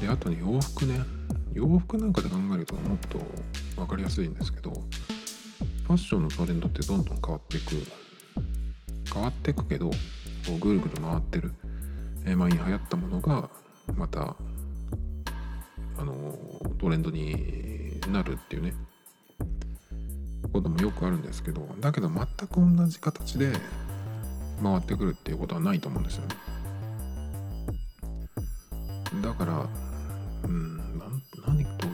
[0.00, 1.00] であとね洋服ね
[1.52, 3.18] 洋服なんかで考えるともっと
[3.76, 7.76] 分かりやすいんですけどァッションのトレンドってどんどん変わっていく。
[9.12, 9.96] 変わっていくけどこ
[10.56, 11.52] うぐるぐる回ってる、
[12.24, 13.50] え、前に流行ったものが
[13.94, 14.36] また
[15.98, 16.34] あの
[16.80, 18.74] トレンドになるっていうね。
[20.52, 23.52] こともよくあるんですけどだけど全く同じ形で
[24.62, 26.34] 回ってくるっていうことはないと思うんですよね。
[29.22, 29.66] だから
[30.44, 30.76] うん
[31.46, 31.86] 何と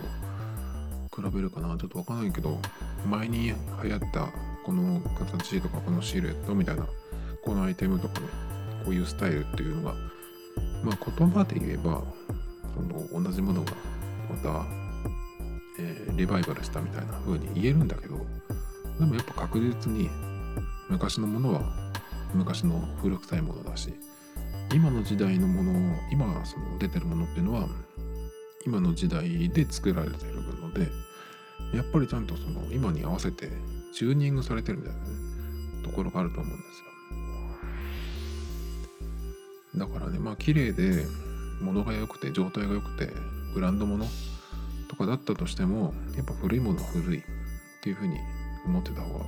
[1.15, 1.77] 比べるかな。
[1.77, 2.59] ちょっとわかんないけど
[3.07, 3.49] 前に
[3.83, 4.29] 流行った
[4.65, 6.87] この形とかこのシルエットみたいな
[7.43, 8.27] このアイテムとかね
[8.85, 9.95] こういうスタイルっていうのが
[10.85, 12.03] まあ言葉で言えば
[12.75, 12.83] そ
[13.15, 13.73] の同じものが
[14.31, 14.67] また、
[15.81, 18.17] えー、リバイバルしたみたいな風に言えるんだけど
[18.99, 20.11] でもやっぱ確実に
[20.89, 21.63] 昔のものは
[22.35, 23.95] 昔の古臭いものだし
[24.75, 25.73] 今の時代のもの
[26.13, 27.69] 今その出てるものっていうのは
[28.67, 30.89] 今の時代で作られてるので
[31.75, 33.51] やっぱりちゃんとその今に合わせて
[33.93, 35.09] チューニングされてるみたいなね
[35.85, 36.79] ところがあると思うんです
[39.77, 39.87] よ。
[39.87, 41.05] だからねまあ綺麗で
[41.61, 43.13] 物が良くて状態が良くて
[43.55, 44.07] ブランド物
[44.89, 47.23] とかだったとしてもやっぱ古いものは古いっ
[47.83, 48.17] ていうふうに
[48.67, 49.25] 思ってた方が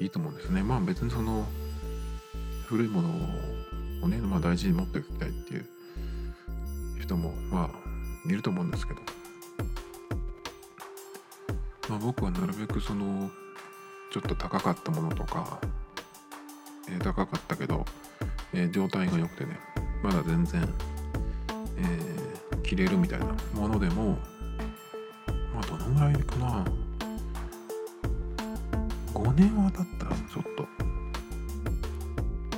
[0.00, 0.62] いいと思うんですね。
[0.62, 1.46] まあ別にその
[2.66, 3.08] 古いもの
[4.02, 5.66] をね、まあ、大事に持っておきたいっていう
[7.00, 9.00] 人もまあいると思うんですけど、
[11.92, 13.30] まあ、僕はなるべくその
[14.10, 15.60] ちょっと高かったものとか、
[16.88, 17.84] えー、高かったけど、
[18.54, 19.60] えー、状態が良くてね
[20.02, 20.66] まだ全然、
[21.76, 24.16] えー、着れるみたいなものでも
[25.52, 26.64] まあどのぐらいかな。
[29.12, 30.66] 5年は経ったらちょっと。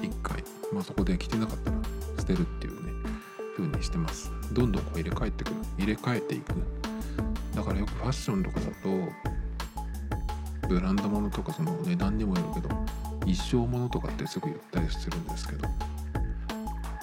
[0.01, 1.77] 1回、まあ、そこで着てなかったら
[2.19, 2.93] 捨てるっていうね
[3.57, 4.31] 風にしてます。
[4.53, 6.55] どんどんこう入れ替えてくる入れ替えていく。
[7.55, 9.24] だからよくファッションとかだと
[10.69, 12.75] ブランド物とかその値段にもよるけど
[13.27, 15.69] 一生ものとかってすぐ言ったりするんですけど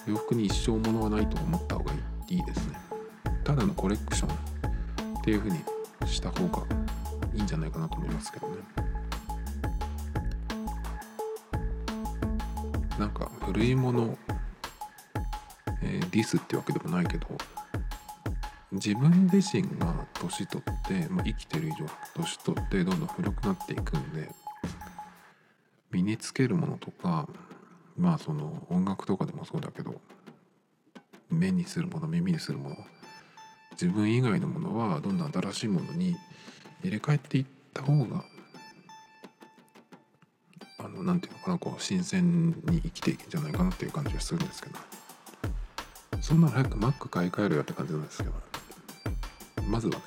[0.07, 1.91] 洋服に一生ものはないと思った方が
[2.27, 2.77] いいですね。
[3.43, 5.59] ただのコレクションっていう風に
[6.05, 6.65] した方が
[7.33, 8.55] いいんじゃないかなと思いますけどね。
[12.97, 14.17] なんか古いもの、
[15.81, 17.27] えー、ディスってわけでもないけど
[18.71, 24.29] 自分自身が年取って、まあ、生きてる以上年取ってどんどん古くなっていくんで
[25.91, 27.27] 身につけるものとか
[27.97, 29.99] まあその音楽とかでもそうだけど
[31.29, 32.77] 目にするもの耳にするもの
[33.73, 36.15] 自分以外のものはどんどん新しいものに
[36.83, 38.23] 入れ替えていった方が
[41.03, 44.79] 何て言うのかなこう新鮮に生きていくんじゃないかなっていう感じがするんですけど。
[46.21, 48.50] そんなの早く Mac 買い替えるよって感じなんですけど。
[49.71, 50.01] まずはね。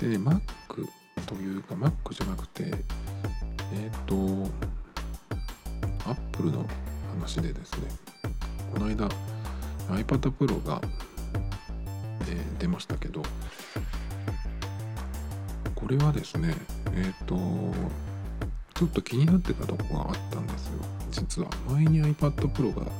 [0.00, 0.40] で Mac
[1.24, 4.50] というか Mac じゃなくてえっ、ー、と
[6.04, 6.66] Apple の
[7.14, 7.88] 話でですね
[8.74, 9.08] この間
[9.88, 10.80] iPad Pro が、
[12.22, 13.22] えー、出ましたけど
[15.76, 16.54] これはですね
[16.92, 17.36] えっ、ー、と
[18.74, 20.72] ちょっと気になってたとこがあったんですよ。
[21.12, 22.90] 実は前に iPad Pro が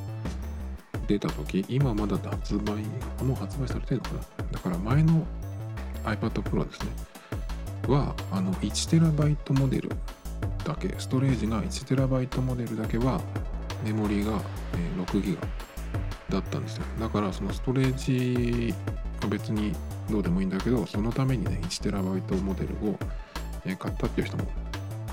[1.07, 2.83] 出た時今まだ発売
[3.23, 5.23] もう発売されてるのかなだから前の
[6.03, 6.87] iPad Pro ですね。
[7.87, 9.89] はあの 1TB モデル
[10.65, 13.21] だけストレージが 1TB モデルだけは
[13.85, 14.41] メモリが
[15.05, 15.37] 6GB
[16.29, 16.83] だったんですよ。
[16.99, 18.73] だからそのストレージ
[19.21, 19.73] は別に
[20.09, 22.97] どうでもいいんだけどそのためにね 1TB モデルを
[23.63, 24.43] 買ったっていう人も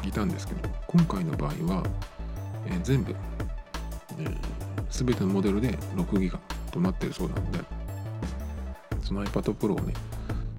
[0.05, 1.83] いたんですけど今回の場合は、
[2.83, 3.15] 全部、
[4.19, 4.27] え、
[4.91, 6.39] 全てのモデルで6ギガ
[6.71, 7.59] となってるそうなので
[9.05, 9.93] その iPad Pro をね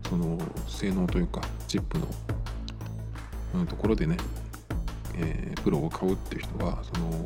[0.08, 2.08] その性能というかチップの、
[3.55, 4.15] うん、ところでね、
[5.15, 7.25] えー、プロを買うっていう人はその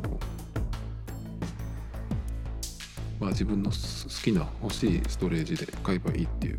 [3.20, 3.76] まあ自分の好
[4.24, 6.58] きな欲しいストレージで買えばいいっていう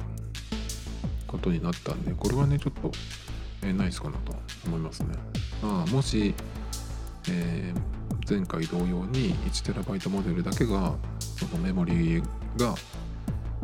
[1.27, 2.91] ことになったんでこれはねちょっと、
[3.63, 4.33] えー、ナイスかなと
[4.67, 5.15] 思いますね。
[5.63, 6.33] まあ、もし、
[7.29, 12.21] えー、前回同様に 1TB モデルだけがそのメモリ
[12.57, 12.75] が、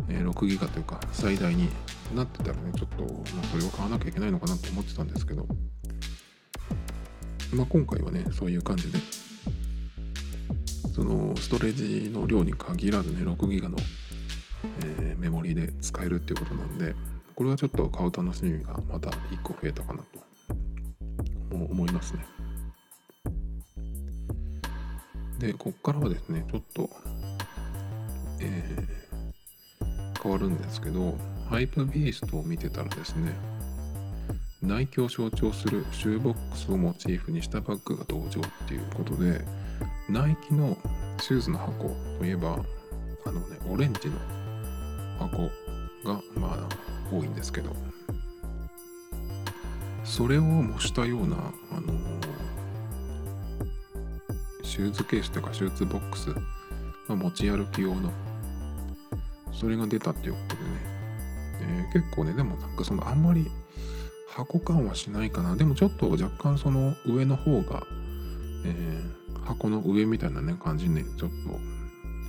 [0.10, 1.70] え、6ギガというか最大に
[2.16, 5.48] なってたらねちょっと、まあ、それを買わなきゃいけないのかなと思ってたんですけど、
[7.54, 9.00] まあ、今回はねそういう感じで
[10.94, 13.78] そのストレージの量に限らずね6ギガの、
[14.84, 16.96] え、メモリで使えるっていうことなんで
[17.36, 20.28] これはちょっと買う楽しみがまた1個増えたかなと
[21.52, 22.26] 思いますね。
[25.40, 26.90] で、こっからはですね、ちょっと、
[28.40, 29.07] えー、
[30.22, 31.16] 変わるんですけど、
[31.50, 33.32] ハイプビーストを見てたらですね、
[34.62, 39.42] ナイキを象徴するシューボックスをモチーフにしたバッグが登場っていうことで
[40.10, 40.76] ナイキの
[41.22, 42.58] シューズの箱といえば
[43.26, 44.16] あのねオレンジの
[45.20, 45.44] 箱
[46.04, 46.68] がまあ
[47.12, 47.72] 多いんですけど
[50.04, 51.36] それを模したような
[51.72, 51.94] あの
[54.64, 56.40] シューズケースとかシューズボックス、ま
[57.10, 58.12] あ、持ち歩き用の
[59.60, 60.68] それが出たっていうことでね、
[61.62, 63.50] えー、結構ねでもなんかそのあんまり
[64.30, 65.56] 箱感はしないかな。
[65.56, 67.82] でもちょっと若干その上の方が、
[68.66, 71.36] えー、箱の上みたいなね感じに、ね、ちょっと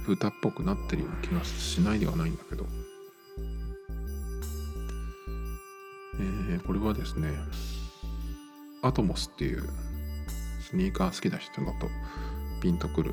[0.06, 2.64] 蓋っぽくなってるような気がしないではないんだけど、
[6.18, 7.28] えー、これはですね
[8.82, 9.68] アトモスっていう
[10.62, 11.88] スニーカー好きな人だと
[12.62, 13.12] ピンとくる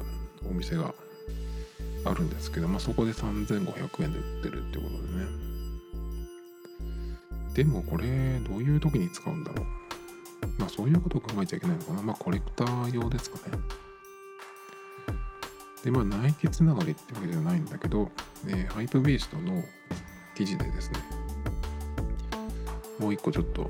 [0.50, 0.94] お店が
[2.06, 5.56] あるんですけど、まあ、そこで3500円で売ってるってことでね。
[7.54, 9.66] でもこれどういう時に使うんだろう。
[10.60, 12.02] まあそういうことを考えちゃいけないのかな。
[12.02, 13.58] まあコレクター用ですかね。
[15.86, 18.12] でまあナイキつながりってわけじゃないんだけど、
[18.48, 19.64] えー、ハイプベーストの
[20.36, 21.00] 記事でですね
[23.00, 23.68] もう一個ちょっと、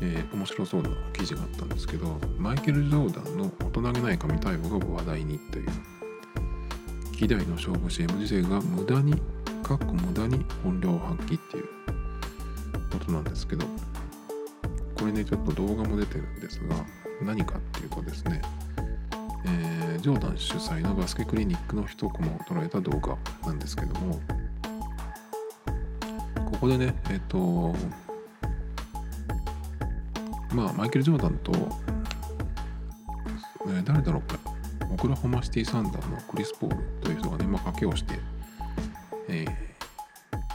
[0.00, 5.97] えー、面白そうな記事があったんですけどマイケル・ジョーダンの大人げない神対応が話題にという。
[7.18, 9.20] 希代の勝負師 M 時世が無駄に
[9.64, 11.64] かっこ無駄に本領発揮っていう
[12.92, 13.66] ことなんですけど
[14.96, 16.76] これねちょっと動画も出てるんですが
[17.20, 18.40] 何かっていうとですね、
[19.46, 24.20] えー、ジョーダン主催のバスケクリニックの一コマを捉えた動画なんですけども
[26.52, 27.74] ここでねえっ、ー、と
[30.54, 31.50] まあマイケル・ジョーダンと、
[33.66, 34.47] えー、誰だろうか。
[34.90, 38.18] オクラホマシティ・サンダーのクリス・ポールという人がね、まあ、賭けをして、
[39.28, 39.44] え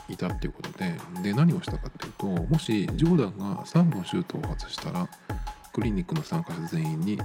[0.09, 5.07] ー、いたっていうことでで何をしたかっていうともしジョーダンが3本シュートを外したら
[5.71, 7.19] クリニックの参加者全員に、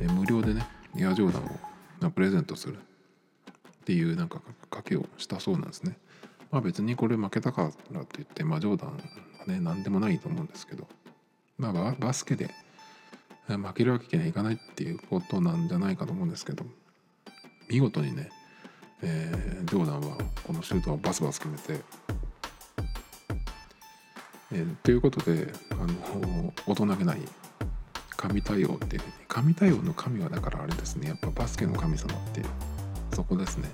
[0.00, 0.64] えー、無料でね
[0.98, 2.80] エアジョーダンをプレゼントするっ
[3.84, 5.96] ていうなんか賭けをしたそうなんですね。
[6.50, 8.96] まあ別にこれ負けたからといって、まあ、ジョーダンは
[9.46, 10.88] ね何でもないと思うんですけど、
[11.58, 12.50] まあ、バスケで
[13.46, 16.64] 負けるわけにはいかないっていうことなんじゃないかと思うんですけど。
[17.68, 18.28] 見事にね、
[19.02, 21.84] えー、ジョーダンはこのシュートをバスバス決めて、
[24.52, 27.18] えー、ということであの大人げない
[28.16, 31.08] 神対応っていう神対応の神はだからあれですね。
[31.08, 32.46] やっぱバスケの神様っていう
[33.14, 33.70] そこですね。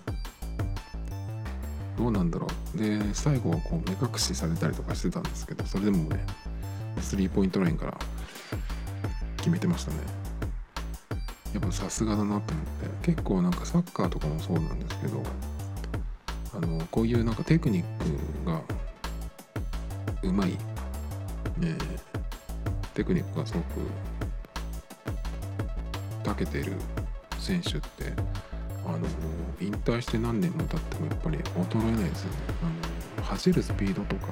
[1.97, 2.79] どうなんだろう。
[2.79, 6.27] で最後はこう目隠しされたりとかしてたんですけどそれでもね
[7.01, 7.99] スリーポイントラインから
[9.43, 9.99] 決めてましたね。
[11.53, 12.53] やっぱさすがだなと思って。
[13.03, 15.21] 結構なんかサッカーとかもそうなんですけど
[16.55, 17.85] あのこういうなんかテクニッ
[18.45, 18.61] クが
[20.23, 21.77] うまい、ね、
[22.95, 23.65] テクニックがすごく
[26.25, 26.75] 長けてる
[27.41, 28.13] 選手って
[28.87, 28.99] あの
[29.61, 32.37] 引退して何年も経ってもやっぱり衰えないですよね。
[32.63, 34.29] あの走るスピードとか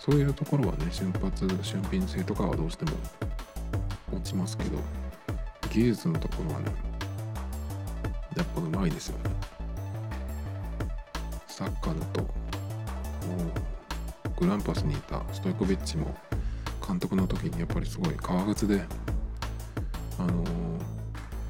[0.00, 2.92] そういうところはね瞬発俊敏性とかはどうしても
[4.14, 4.78] 落ちますけど
[5.70, 6.66] 技術のところはね
[8.36, 9.30] やっぱうまいですよね。
[11.46, 12.26] サッカーだと
[14.36, 16.14] グランパスにいたストイコビッチも
[16.86, 18.82] 監督の時にやっぱりすごい革靴で
[20.18, 20.44] あの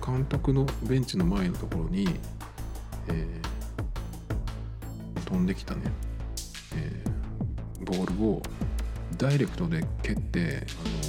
[0.04, 2.06] 監督のベンチの前のところに、
[3.08, 5.80] えー、飛んできたね、
[6.76, 8.42] えー、ボールを
[9.16, 10.66] ダイレクトで蹴って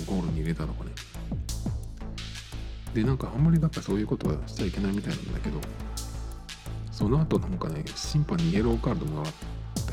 [0.07, 0.91] あのゴールに入れたのかね
[2.95, 5.59] でなんかあんまりだからそういうことはしちゃいけないみたいなんだけど
[6.91, 9.33] その後なんかね審判にイエローカードもらっ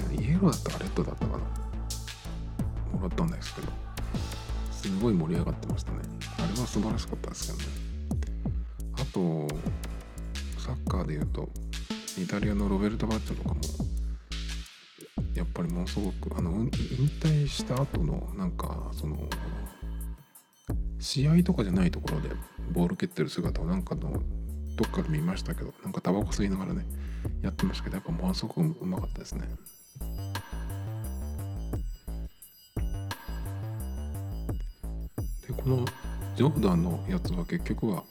[0.09, 3.69] てイエローだったかレッドだったかなもらったんですけど
[4.71, 5.99] すごい盛り上がってましたね。
[6.39, 7.65] あれは素晴らしかったですけどね。
[8.95, 9.49] あと
[10.61, 11.49] サッカーで言うと
[12.21, 13.61] イタリアのロベルト・バッチョとかも
[15.35, 16.69] やっぱりものすごくあの引
[17.21, 19.17] 退した後のなんかその
[21.01, 22.31] 試合とかじゃないところで
[22.73, 24.11] ボール蹴ってる姿をなんかの
[24.77, 26.85] どっかで見ましたけどなんかタバコ吸いながらね
[27.43, 29.49] やってましたけどやっぱものすごくうまかったですね。
[35.47, 35.85] でこの
[36.35, 38.03] ジョーダンのやつは結局は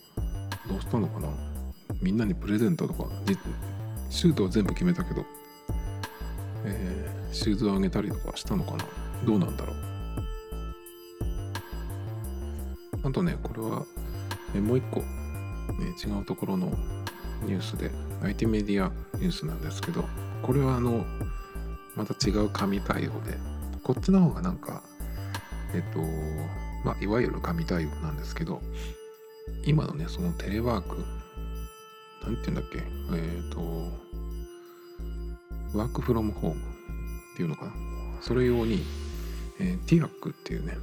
[0.70, 1.28] どうしたのかな？
[2.02, 3.06] みんなにプレゼントとか
[4.10, 5.26] シュートは全部決めたけど、
[6.66, 8.86] えー、シューズをあげたりとかしたのかな？
[9.26, 9.76] どうなんだろう？
[13.04, 13.84] あとねこれは
[14.56, 15.06] えもう一個、ね、
[16.04, 16.68] 違うところの
[17.44, 17.92] ニュースで
[18.24, 20.06] IT メディアニュースなんですけど
[20.42, 21.06] これはあの
[21.96, 23.38] また違う紙対応で
[23.84, 24.84] こっちの方がなんか
[25.74, 26.00] えっと
[26.86, 28.62] まあいわゆる神対応なんですけど
[29.66, 30.98] 今のねそのテレワーク
[32.24, 32.84] なんて言うんだっけ
[33.14, 33.60] えっ、と
[35.78, 37.72] ワークフロムホームっていうのかな。
[38.22, 38.84] それ用に、
[39.60, 40.78] えー、ティアックっていうね、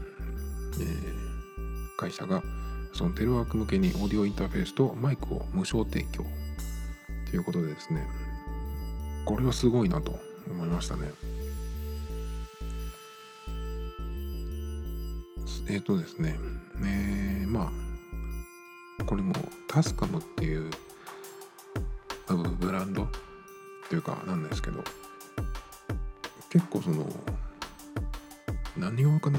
[0.81, 2.43] えー、会社が
[2.93, 6.25] そのテレワーク向けにオーディオインターフェースとマイクを無償提供。
[7.31, 8.07] ということでですね。
[9.25, 10.19] これはすごいなと
[10.51, 11.11] 思いましたね。
[15.69, 16.39] えっ、ー、とですね。
[16.83, 17.71] えー、ま
[18.99, 19.35] あこれも
[19.69, 20.71] タスカムっていう
[22.61, 23.09] ブランドっ
[23.89, 24.83] ていうかなんですけど
[26.51, 27.07] 結構その
[28.77, 29.39] 何用かな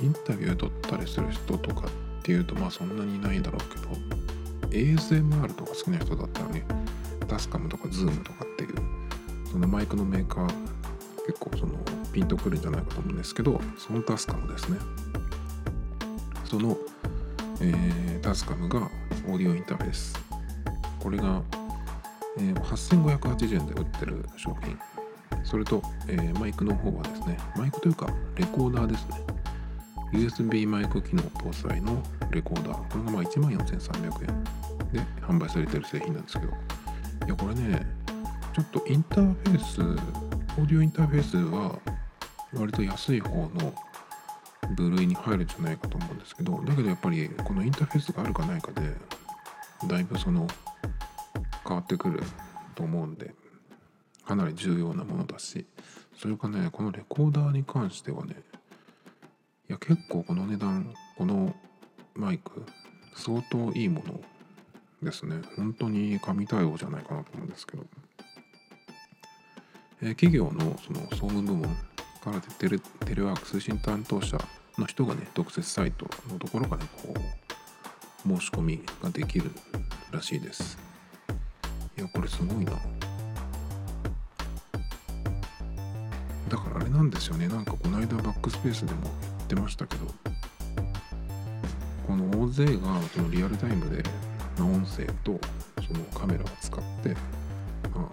[0.00, 6.64] インタビュー取ったりする人とかっていうとまあそんなにいないだろうけど ASMR とか好きな人だったらね
[7.26, 8.74] タスカムとかズームとかっていう
[9.50, 10.68] そのマイクのメーカー
[11.26, 11.74] 結構その
[12.12, 14.78] ピンとくるんじゃないかと思うんですけどそのタスカムですね。
[16.44, 16.76] その、
[17.60, 18.88] えー、タスカムが
[19.26, 20.18] オーディオインターフェース。
[20.98, 21.42] これが、
[22.38, 24.78] えー、8580円で売ってる商品。
[25.44, 29.22] それと、えー、マイクの方はですねマイクというかレコーダーですね。
[30.12, 32.92] USB マイク機能搭載のレコーダー。
[32.92, 34.44] これがまあ14,300円。
[34.92, 36.52] で販売されてる製品なんですけど。
[37.26, 37.86] いやこれね
[38.54, 41.78] ちょっとインターフェースオーディオインターフェースは
[42.54, 43.74] 割と安い方の
[44.74, 48.94] 部類に入るんじゃないかと思うんですけどだけどやっぱりこのインターフェースがあるかないかで
[49.86, 50.46] だいぶその
[51.66, 52.22] 変わってくる
[52.74, 53.34] と思うんで
[54.26, 55.66] かなり重要なものだし
[56.16, 58.36] それかねこのレコーダーに関してはね
[59.68, 61.54] いや結構この値段この
[62.14, 62.64] マイク
[63.14, 64.20] 相当いいもの
[65.02, 65.36] ですね。
[65.56, 67.84] 本当に神対応じゃないかなと思うんですけど、
[70.02, 71.64] えー、企業のその総務部門
[72.24, 74.38] から出てるテレワーク推進担当者
[74.78, 79.50] の人がね特設サイトのところからこう申し込みができる
[80.10, 80.78] らしいです。
[81.96, 82.72] いやこれすごいな。
[86.48, 87.46] だからあれなんですよね。
[87.48, 89.10] なんかこの間バックスペースでも
[89.48, 90.04] ってましたけど
[92.06, 94.02] この大勢がそのリアルタイムで
[94.60, 95.40] 音声と
[95.86, 97.14] そのカメラを使って、
[97.94, 98.12] ま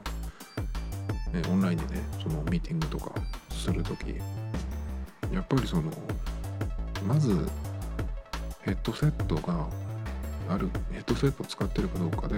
[1.33, 3.11] あね、オンラインでねそのミーティングとか
[3.49, 4.15] する時
[5.33, 5.91] やっぱりその
[7.05, 7.45] まず
[8.61, 9.67] ヘッドセットが
[10.49, 12.35] あるヘッドセットを使ってるかどうかで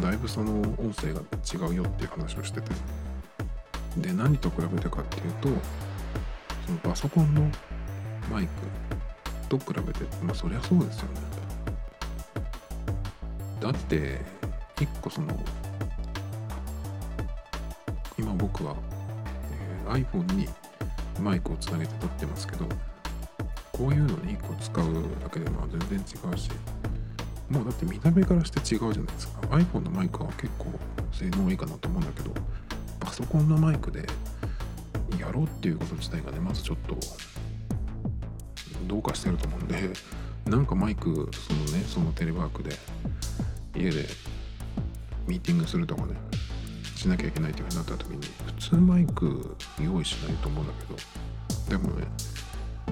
[0.00, 2.70] だいぶその音声が違うよっていう話をしてて
[3.98, 5.48] で何と比べてかっていうと
[6.64, 7.50] そのパソコンの
[8.30, 8.50] マイク
[9.48, 11.20] と比べてまあそりゃそうですよね。
[13.60, 14.20] だって
[14.80, 15.28] 一個その
[18.18, 18.76] 今僕は、
[19.86, 20.48] えー、iPhone に
[21.20, 22.66] マイクをつなげて撮ってますけど
[23.72, 26.50] こういうのに1個使うだけでまあ全然違うし
[27.50, 29.40] もうだって見た目からして違うじゃないですか。
[29.48, 30.66] iPhone のマイクは結構
[31.12, 32.34] 性能いいかなと思うんだけど
[33.00, 34.06] パソコンのマイクで
[35.18, 36.96] やろうっていうこと自体がねまずちょっと
[38.88, 39.90] どうかしてると思うんで
[40.46, 42.70] なんかマイクそのねそのテレワークで
[43.76, 44.06] 家で
[45.26, 46.14] ミーティングするとかね
[46.96, 50.72] しなきゃいけないっていうふうになった時に普通マイク用意しないと思うんだ
[51.68, 52.06] けどでもね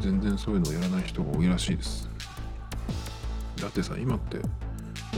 [0.00, 2.08] 全然そういうのをやらない人が多いらしいです。
[3.60, 4.38] だってさ今って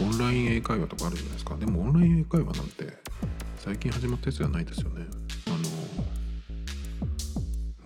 [0.01, 1.57] オンライン英会話とかあるじゃないですか。
[1.57, 2.97] でもオンライン英会話なんて
[3.57, 5.05] 最近始まったやつじゃないですよね。
[5.49, 5.62] あのも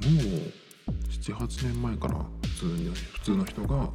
[0.07, 0.53] う
[1.09, 2.27] 78年前から
[2.63, 3.89] 通に普通の人が、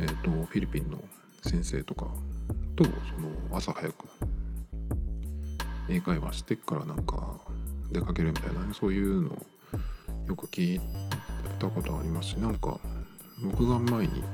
[0.00, 0.98] えーと、フィリピンの
[1.42, 2.06] 先生とか
[2.74, 4.06] とその朝早く
[5.90, 7.38] 英会話してからなんか
[7.92, 9.46] 出かけるみたいな、ね、そういうのを
[10.26, 10.80] よく聞い
[11.58, 12.78] たことありますしなんか
[13.42, 14.24] 僕が前に、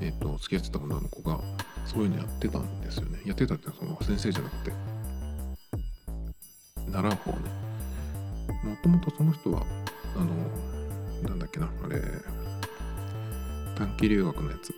[0.00, 1.40] えーと、付き合ってた女の子が
[1.84, 3.20] そういうのやってたんですよね。
[3.26, 4.72] やってたってその先生じゃなくて
[6.90, 7.36] 習う方ね
[8.64, 9.62] もともとその人は
[10.16, 12.00] あのなんだっけなあれ
[13.76, 14.74] 短期留学のやつ。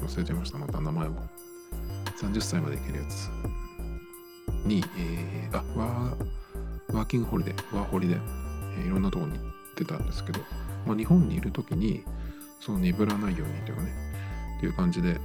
[0.00, 1.22] 忘れちゃいましたまた名前も。
[2.20, 3.30] 30歳まで行けるやつ。
[4.64, 7.76] に、えー、あワーワーキングホリデー。
[7.76, 8.16] ワーホリで、
[8.78, 9.40] えー、いろんなとこに行っ
[9.74, 10.40] てたんですけど、
[10.86, 12.04] まあ、日本にいる時に
[12.60, 13.92] その鈍らないようにというかね。
[14.58, 15.20] っていう感じで、ね、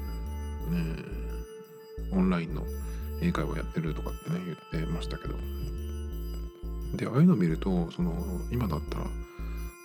[2.11, 2.65] オンラインの
[3.21, 4.41] 英会話やってるとかってね
[4.73, 5.35] 言ってましたけど。
[6.95, 8.13] でああいうのを見るとその
[8.51, 9.05] 今だったら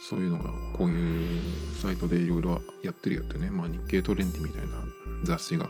[0.08, 1.42] そういうのがこういう
[1.82, 4.68] サイトでいろいろやってるよってね、まあ、日経トレンディみたいな
[5.24, 5.68] 雑誌が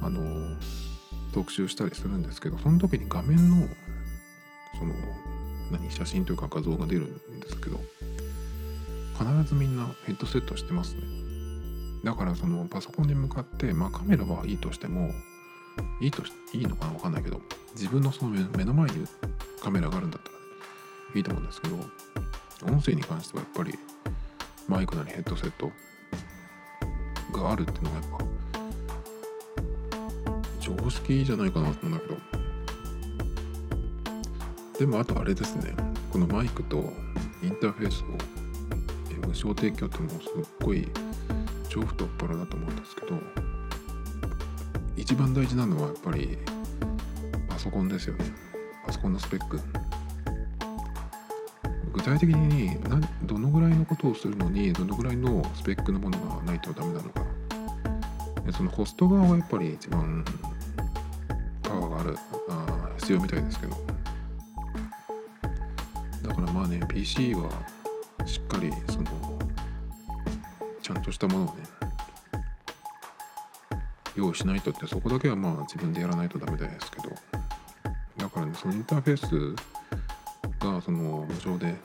[0.00, 0.22] あの
[1.34, 3.68] 特集したりするんですけどその時に画面の
[4.78, 4.94] その
[5.70, 7.78] 何写真というか画像が出るんですけど
[9.18, 11.02] 必ずみんなヘッドセットしてますね。
[12.04, 15.10] だからそのパソコンに向かってまあカメラはいいとしても
[16.00, 17.40] いいとしいいのかなわかんないけど
[17.74, 19.06] 自分のその目の前に
[19.62, 20.40] カメラがあるんだったら、ね、
[21.16, 21.76] いいと思うんですけど
[22.64, 23.78] 音声に関してはやっぱり
[24.68, 25.70] マイクなりヘッドセット
[27.32, 28.24] があるっていうのがやっぱ
[30.60, 32.16] 常識じゃないかなと思うんだけど。
[34.78, 35.74] でもあとあれですね。
[36.12, 36.92] このマイクと
[37.42, 38.06] インターフェースを
[39.26, 40.20] 無償提供ってもすっ
[40.62, 40.88] ごい
[41.68, 43.18] 超太っ腹だと思うんですけど
[44.96, 46.38] 一番大事なのはやっぱり
[47.48, 48.24] パソコンですよね。
[48.86, 49.60] パソコンのスペック。
[51.96, 57.22] 具体的に何どのぐらいのことをするのにどのぐらいのスペックのものがないとダメなのか。
[58.52, 60.24] そのホスト側はやっぱり一番
[61.62, 62.16] パワーがある
[62.50, 63.76] あ必要みたいですけど。
[66.28, 67.50] だからまあね PC は
[68.26, 69.38] しっかりその
[70.82, 71.52] ちゃんとしたものをね
[74.14, 77.08] 用意しないとってそこだけはまあ自分でやらないとダメですけど。
[78.18, 79.75] だからねそのインターフェース
[80.72, 81.76] がその無償で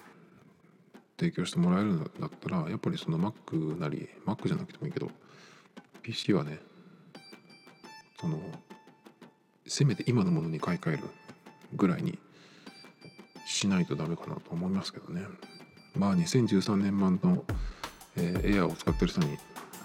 [1.18, 5.10] 提供してもらえるんだったらやっぱりその Mac なり Mac じゃなくてもいいけど
[6.02, 6.60] PC はね
[8.20, 8.40] その
[9.68, 11.04] せめて今のものに買い替える
[11.74, 12.18] ぐらいに
[13.46, 15.24] しないとダメかなと思いますけどね。
[15.96, 17.44] まあ2013年版の、
[18.16, 19.38] えー、Air を使ってる人に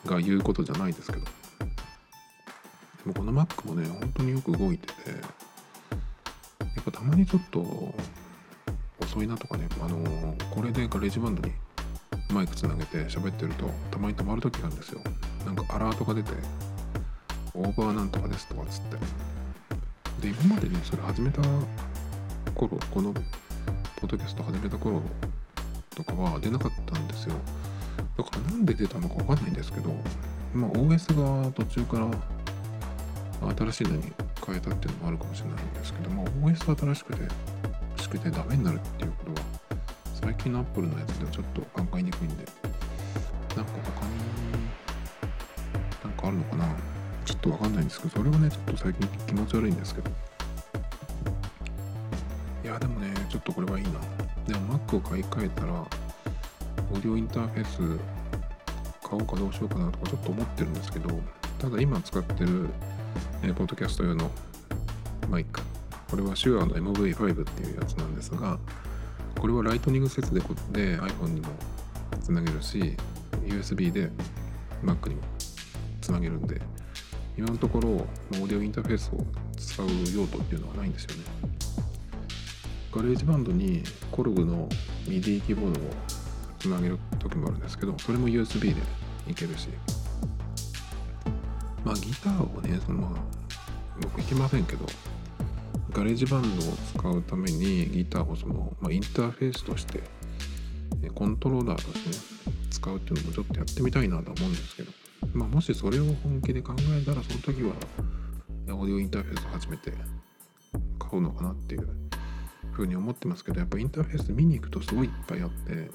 [0.05, 1.25] が言うことじゃないですけど。
[1.25, 1.31] で
[3.07, 5.17] もこの Mac もね本当によく動いててや
[6.81, 7.95] っぱたまにちょっと
[9.17, 11.55] 遅いなとかねあのー、これでガレージバンドに
[12.31, 15.01] マイクつなげて喋ってるとたまに止まる時なんですよ。
[15.47, 16.33] なんかアラートが出て
[17.55, 18.97] オーバーなんとかですとかっつって。
[20.21, 21.41] で今までねそれ始めた
[22.55, 25.01] 頃このポッドキャスト始めた頃
[25.95, 27.35] とかは出なかったんですよ。
[28.19, 29.95] だからなんで出たのかわかんないんですけど
[30.53, 32.11] まあ OS が途中から
[33.57, 34.13] 新しいのに
[34.45, 37.21] 変えたっていうのもあるかもしれないんですけども OS 新しくて
[38.17, 39.47] しくてダメになるっていうことは
[40.15, 42.45] 最近の Apple のやつではちょっと考えにくいんで
[43.55, 44.13] なんか他に
[46.05, 46.67] なんかあるのかな。
[47.25, 50.11] ちょっとわかんないんですけどそれはねちょっと最近気持ち悪いんですけど。
[52.63, 53.91] いやでもねちょっとこれはいいな。
[54.47, 58.01] でも Mac を買い替えたらオーディオインターフェース
[59.03, 61.09] 買おうかどうしようかなとかちょっと思ってるんですけど
[61.59, 62.69] ただ今使ってる、
[63.43, 64.31] えー、ポッドキャスト用の
[65.29, 65.61] マイク
[66.11, 68.59] これは手話の MV5 っていうやつなんですが
[69.41, 70.41] これはライトニング接続で
[70.73, 71.49] で iPhone にも
[72.21, 72.97] つなげるし
[73.45, 74.11] USB で
[74.83, 75.23] Mac にも
[76.01, 76.61] つなげるんで
[77.37, 79.25] 今のところオーディオインターフェースを
[79.57, 81.25] 使う用途っていうのはないんですよね。
[82.95, 84.69] ガレージバンドにコルグの
[85.07, 85.91] MIDI キーボードを
[86.59, 88.81] つなげる時もあるんですけどそれも USB で
[89.29, 89.69] いけるし。
[91.87, 93.17] まあギターをねその
[94.01, 94.85] 僕弾けませんけど
[95.97, 100.03] ガレージバンドを使うためにギターをその、まあ、インターフェースとして
[101.15, 104.93] コントローラーとしてね使うっていうのもちょっとやってみたいなと思うんですけど、
[105.33, 107.73] まあ、もしそれを本気で考えたらその時は
[108.69, 109.95] オーディオインターフェースを初めて
[110.99, 111.89] 買うのかなっていう
[112.73, 115.91] ふうに思ってますけどやっぱインターフェース見に行くとすごいいっぱいあって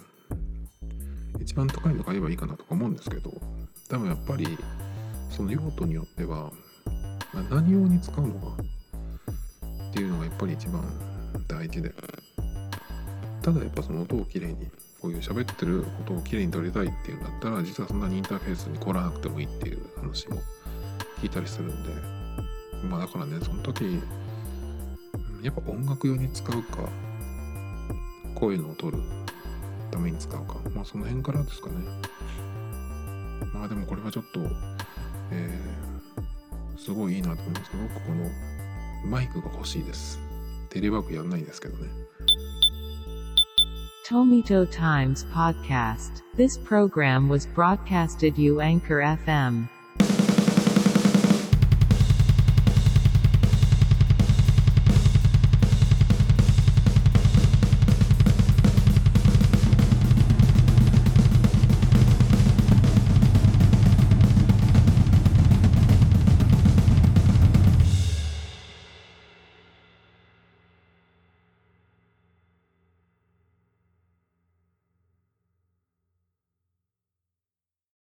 [1.40, 3.32] 一番高いの買えばいいかなとか思うんですけど
[3.88, 4.58] 多分やっぱり
[5.30, 6.52] その用途によっては、
[7.50, 8.58] 何用に使うのか
[9.92, 10.82] っていうのがやっぱり一番
[11.48, 11.94] 大事で。
[13.42, 14.68] ただやっぱその音をきれいに
[15.02, 20.38] こういう喋ってる音をきれいに撮りたいっていうんだったら実はそんなにインターフェースに凝らなくてもいいっていう話も
[21.22, 21.90] 聞いたりするんで。
[22.88, 24.00] まあだからねその時
[25.44, 26.90] やっぱ音楽用に使うか
[28.36, 29.00] こういうのを撮る
[29.92, 30.56] ために使うか。
[30.74, 31.76] まあその辺からですかね。
[33.54, 34.40] まあでもこれはちょっと
[35.32, 38.26] えー、すごいいいなと思いますけど僕この
[39.05, 40.19] マイクが欲しいです。
[40.71, 41.91] テレワークやんないですけどね。
[44.09, 46.23] Tomito Times Podcast.
[46.37, 49.69] This program was broadcasted you Anchor FM.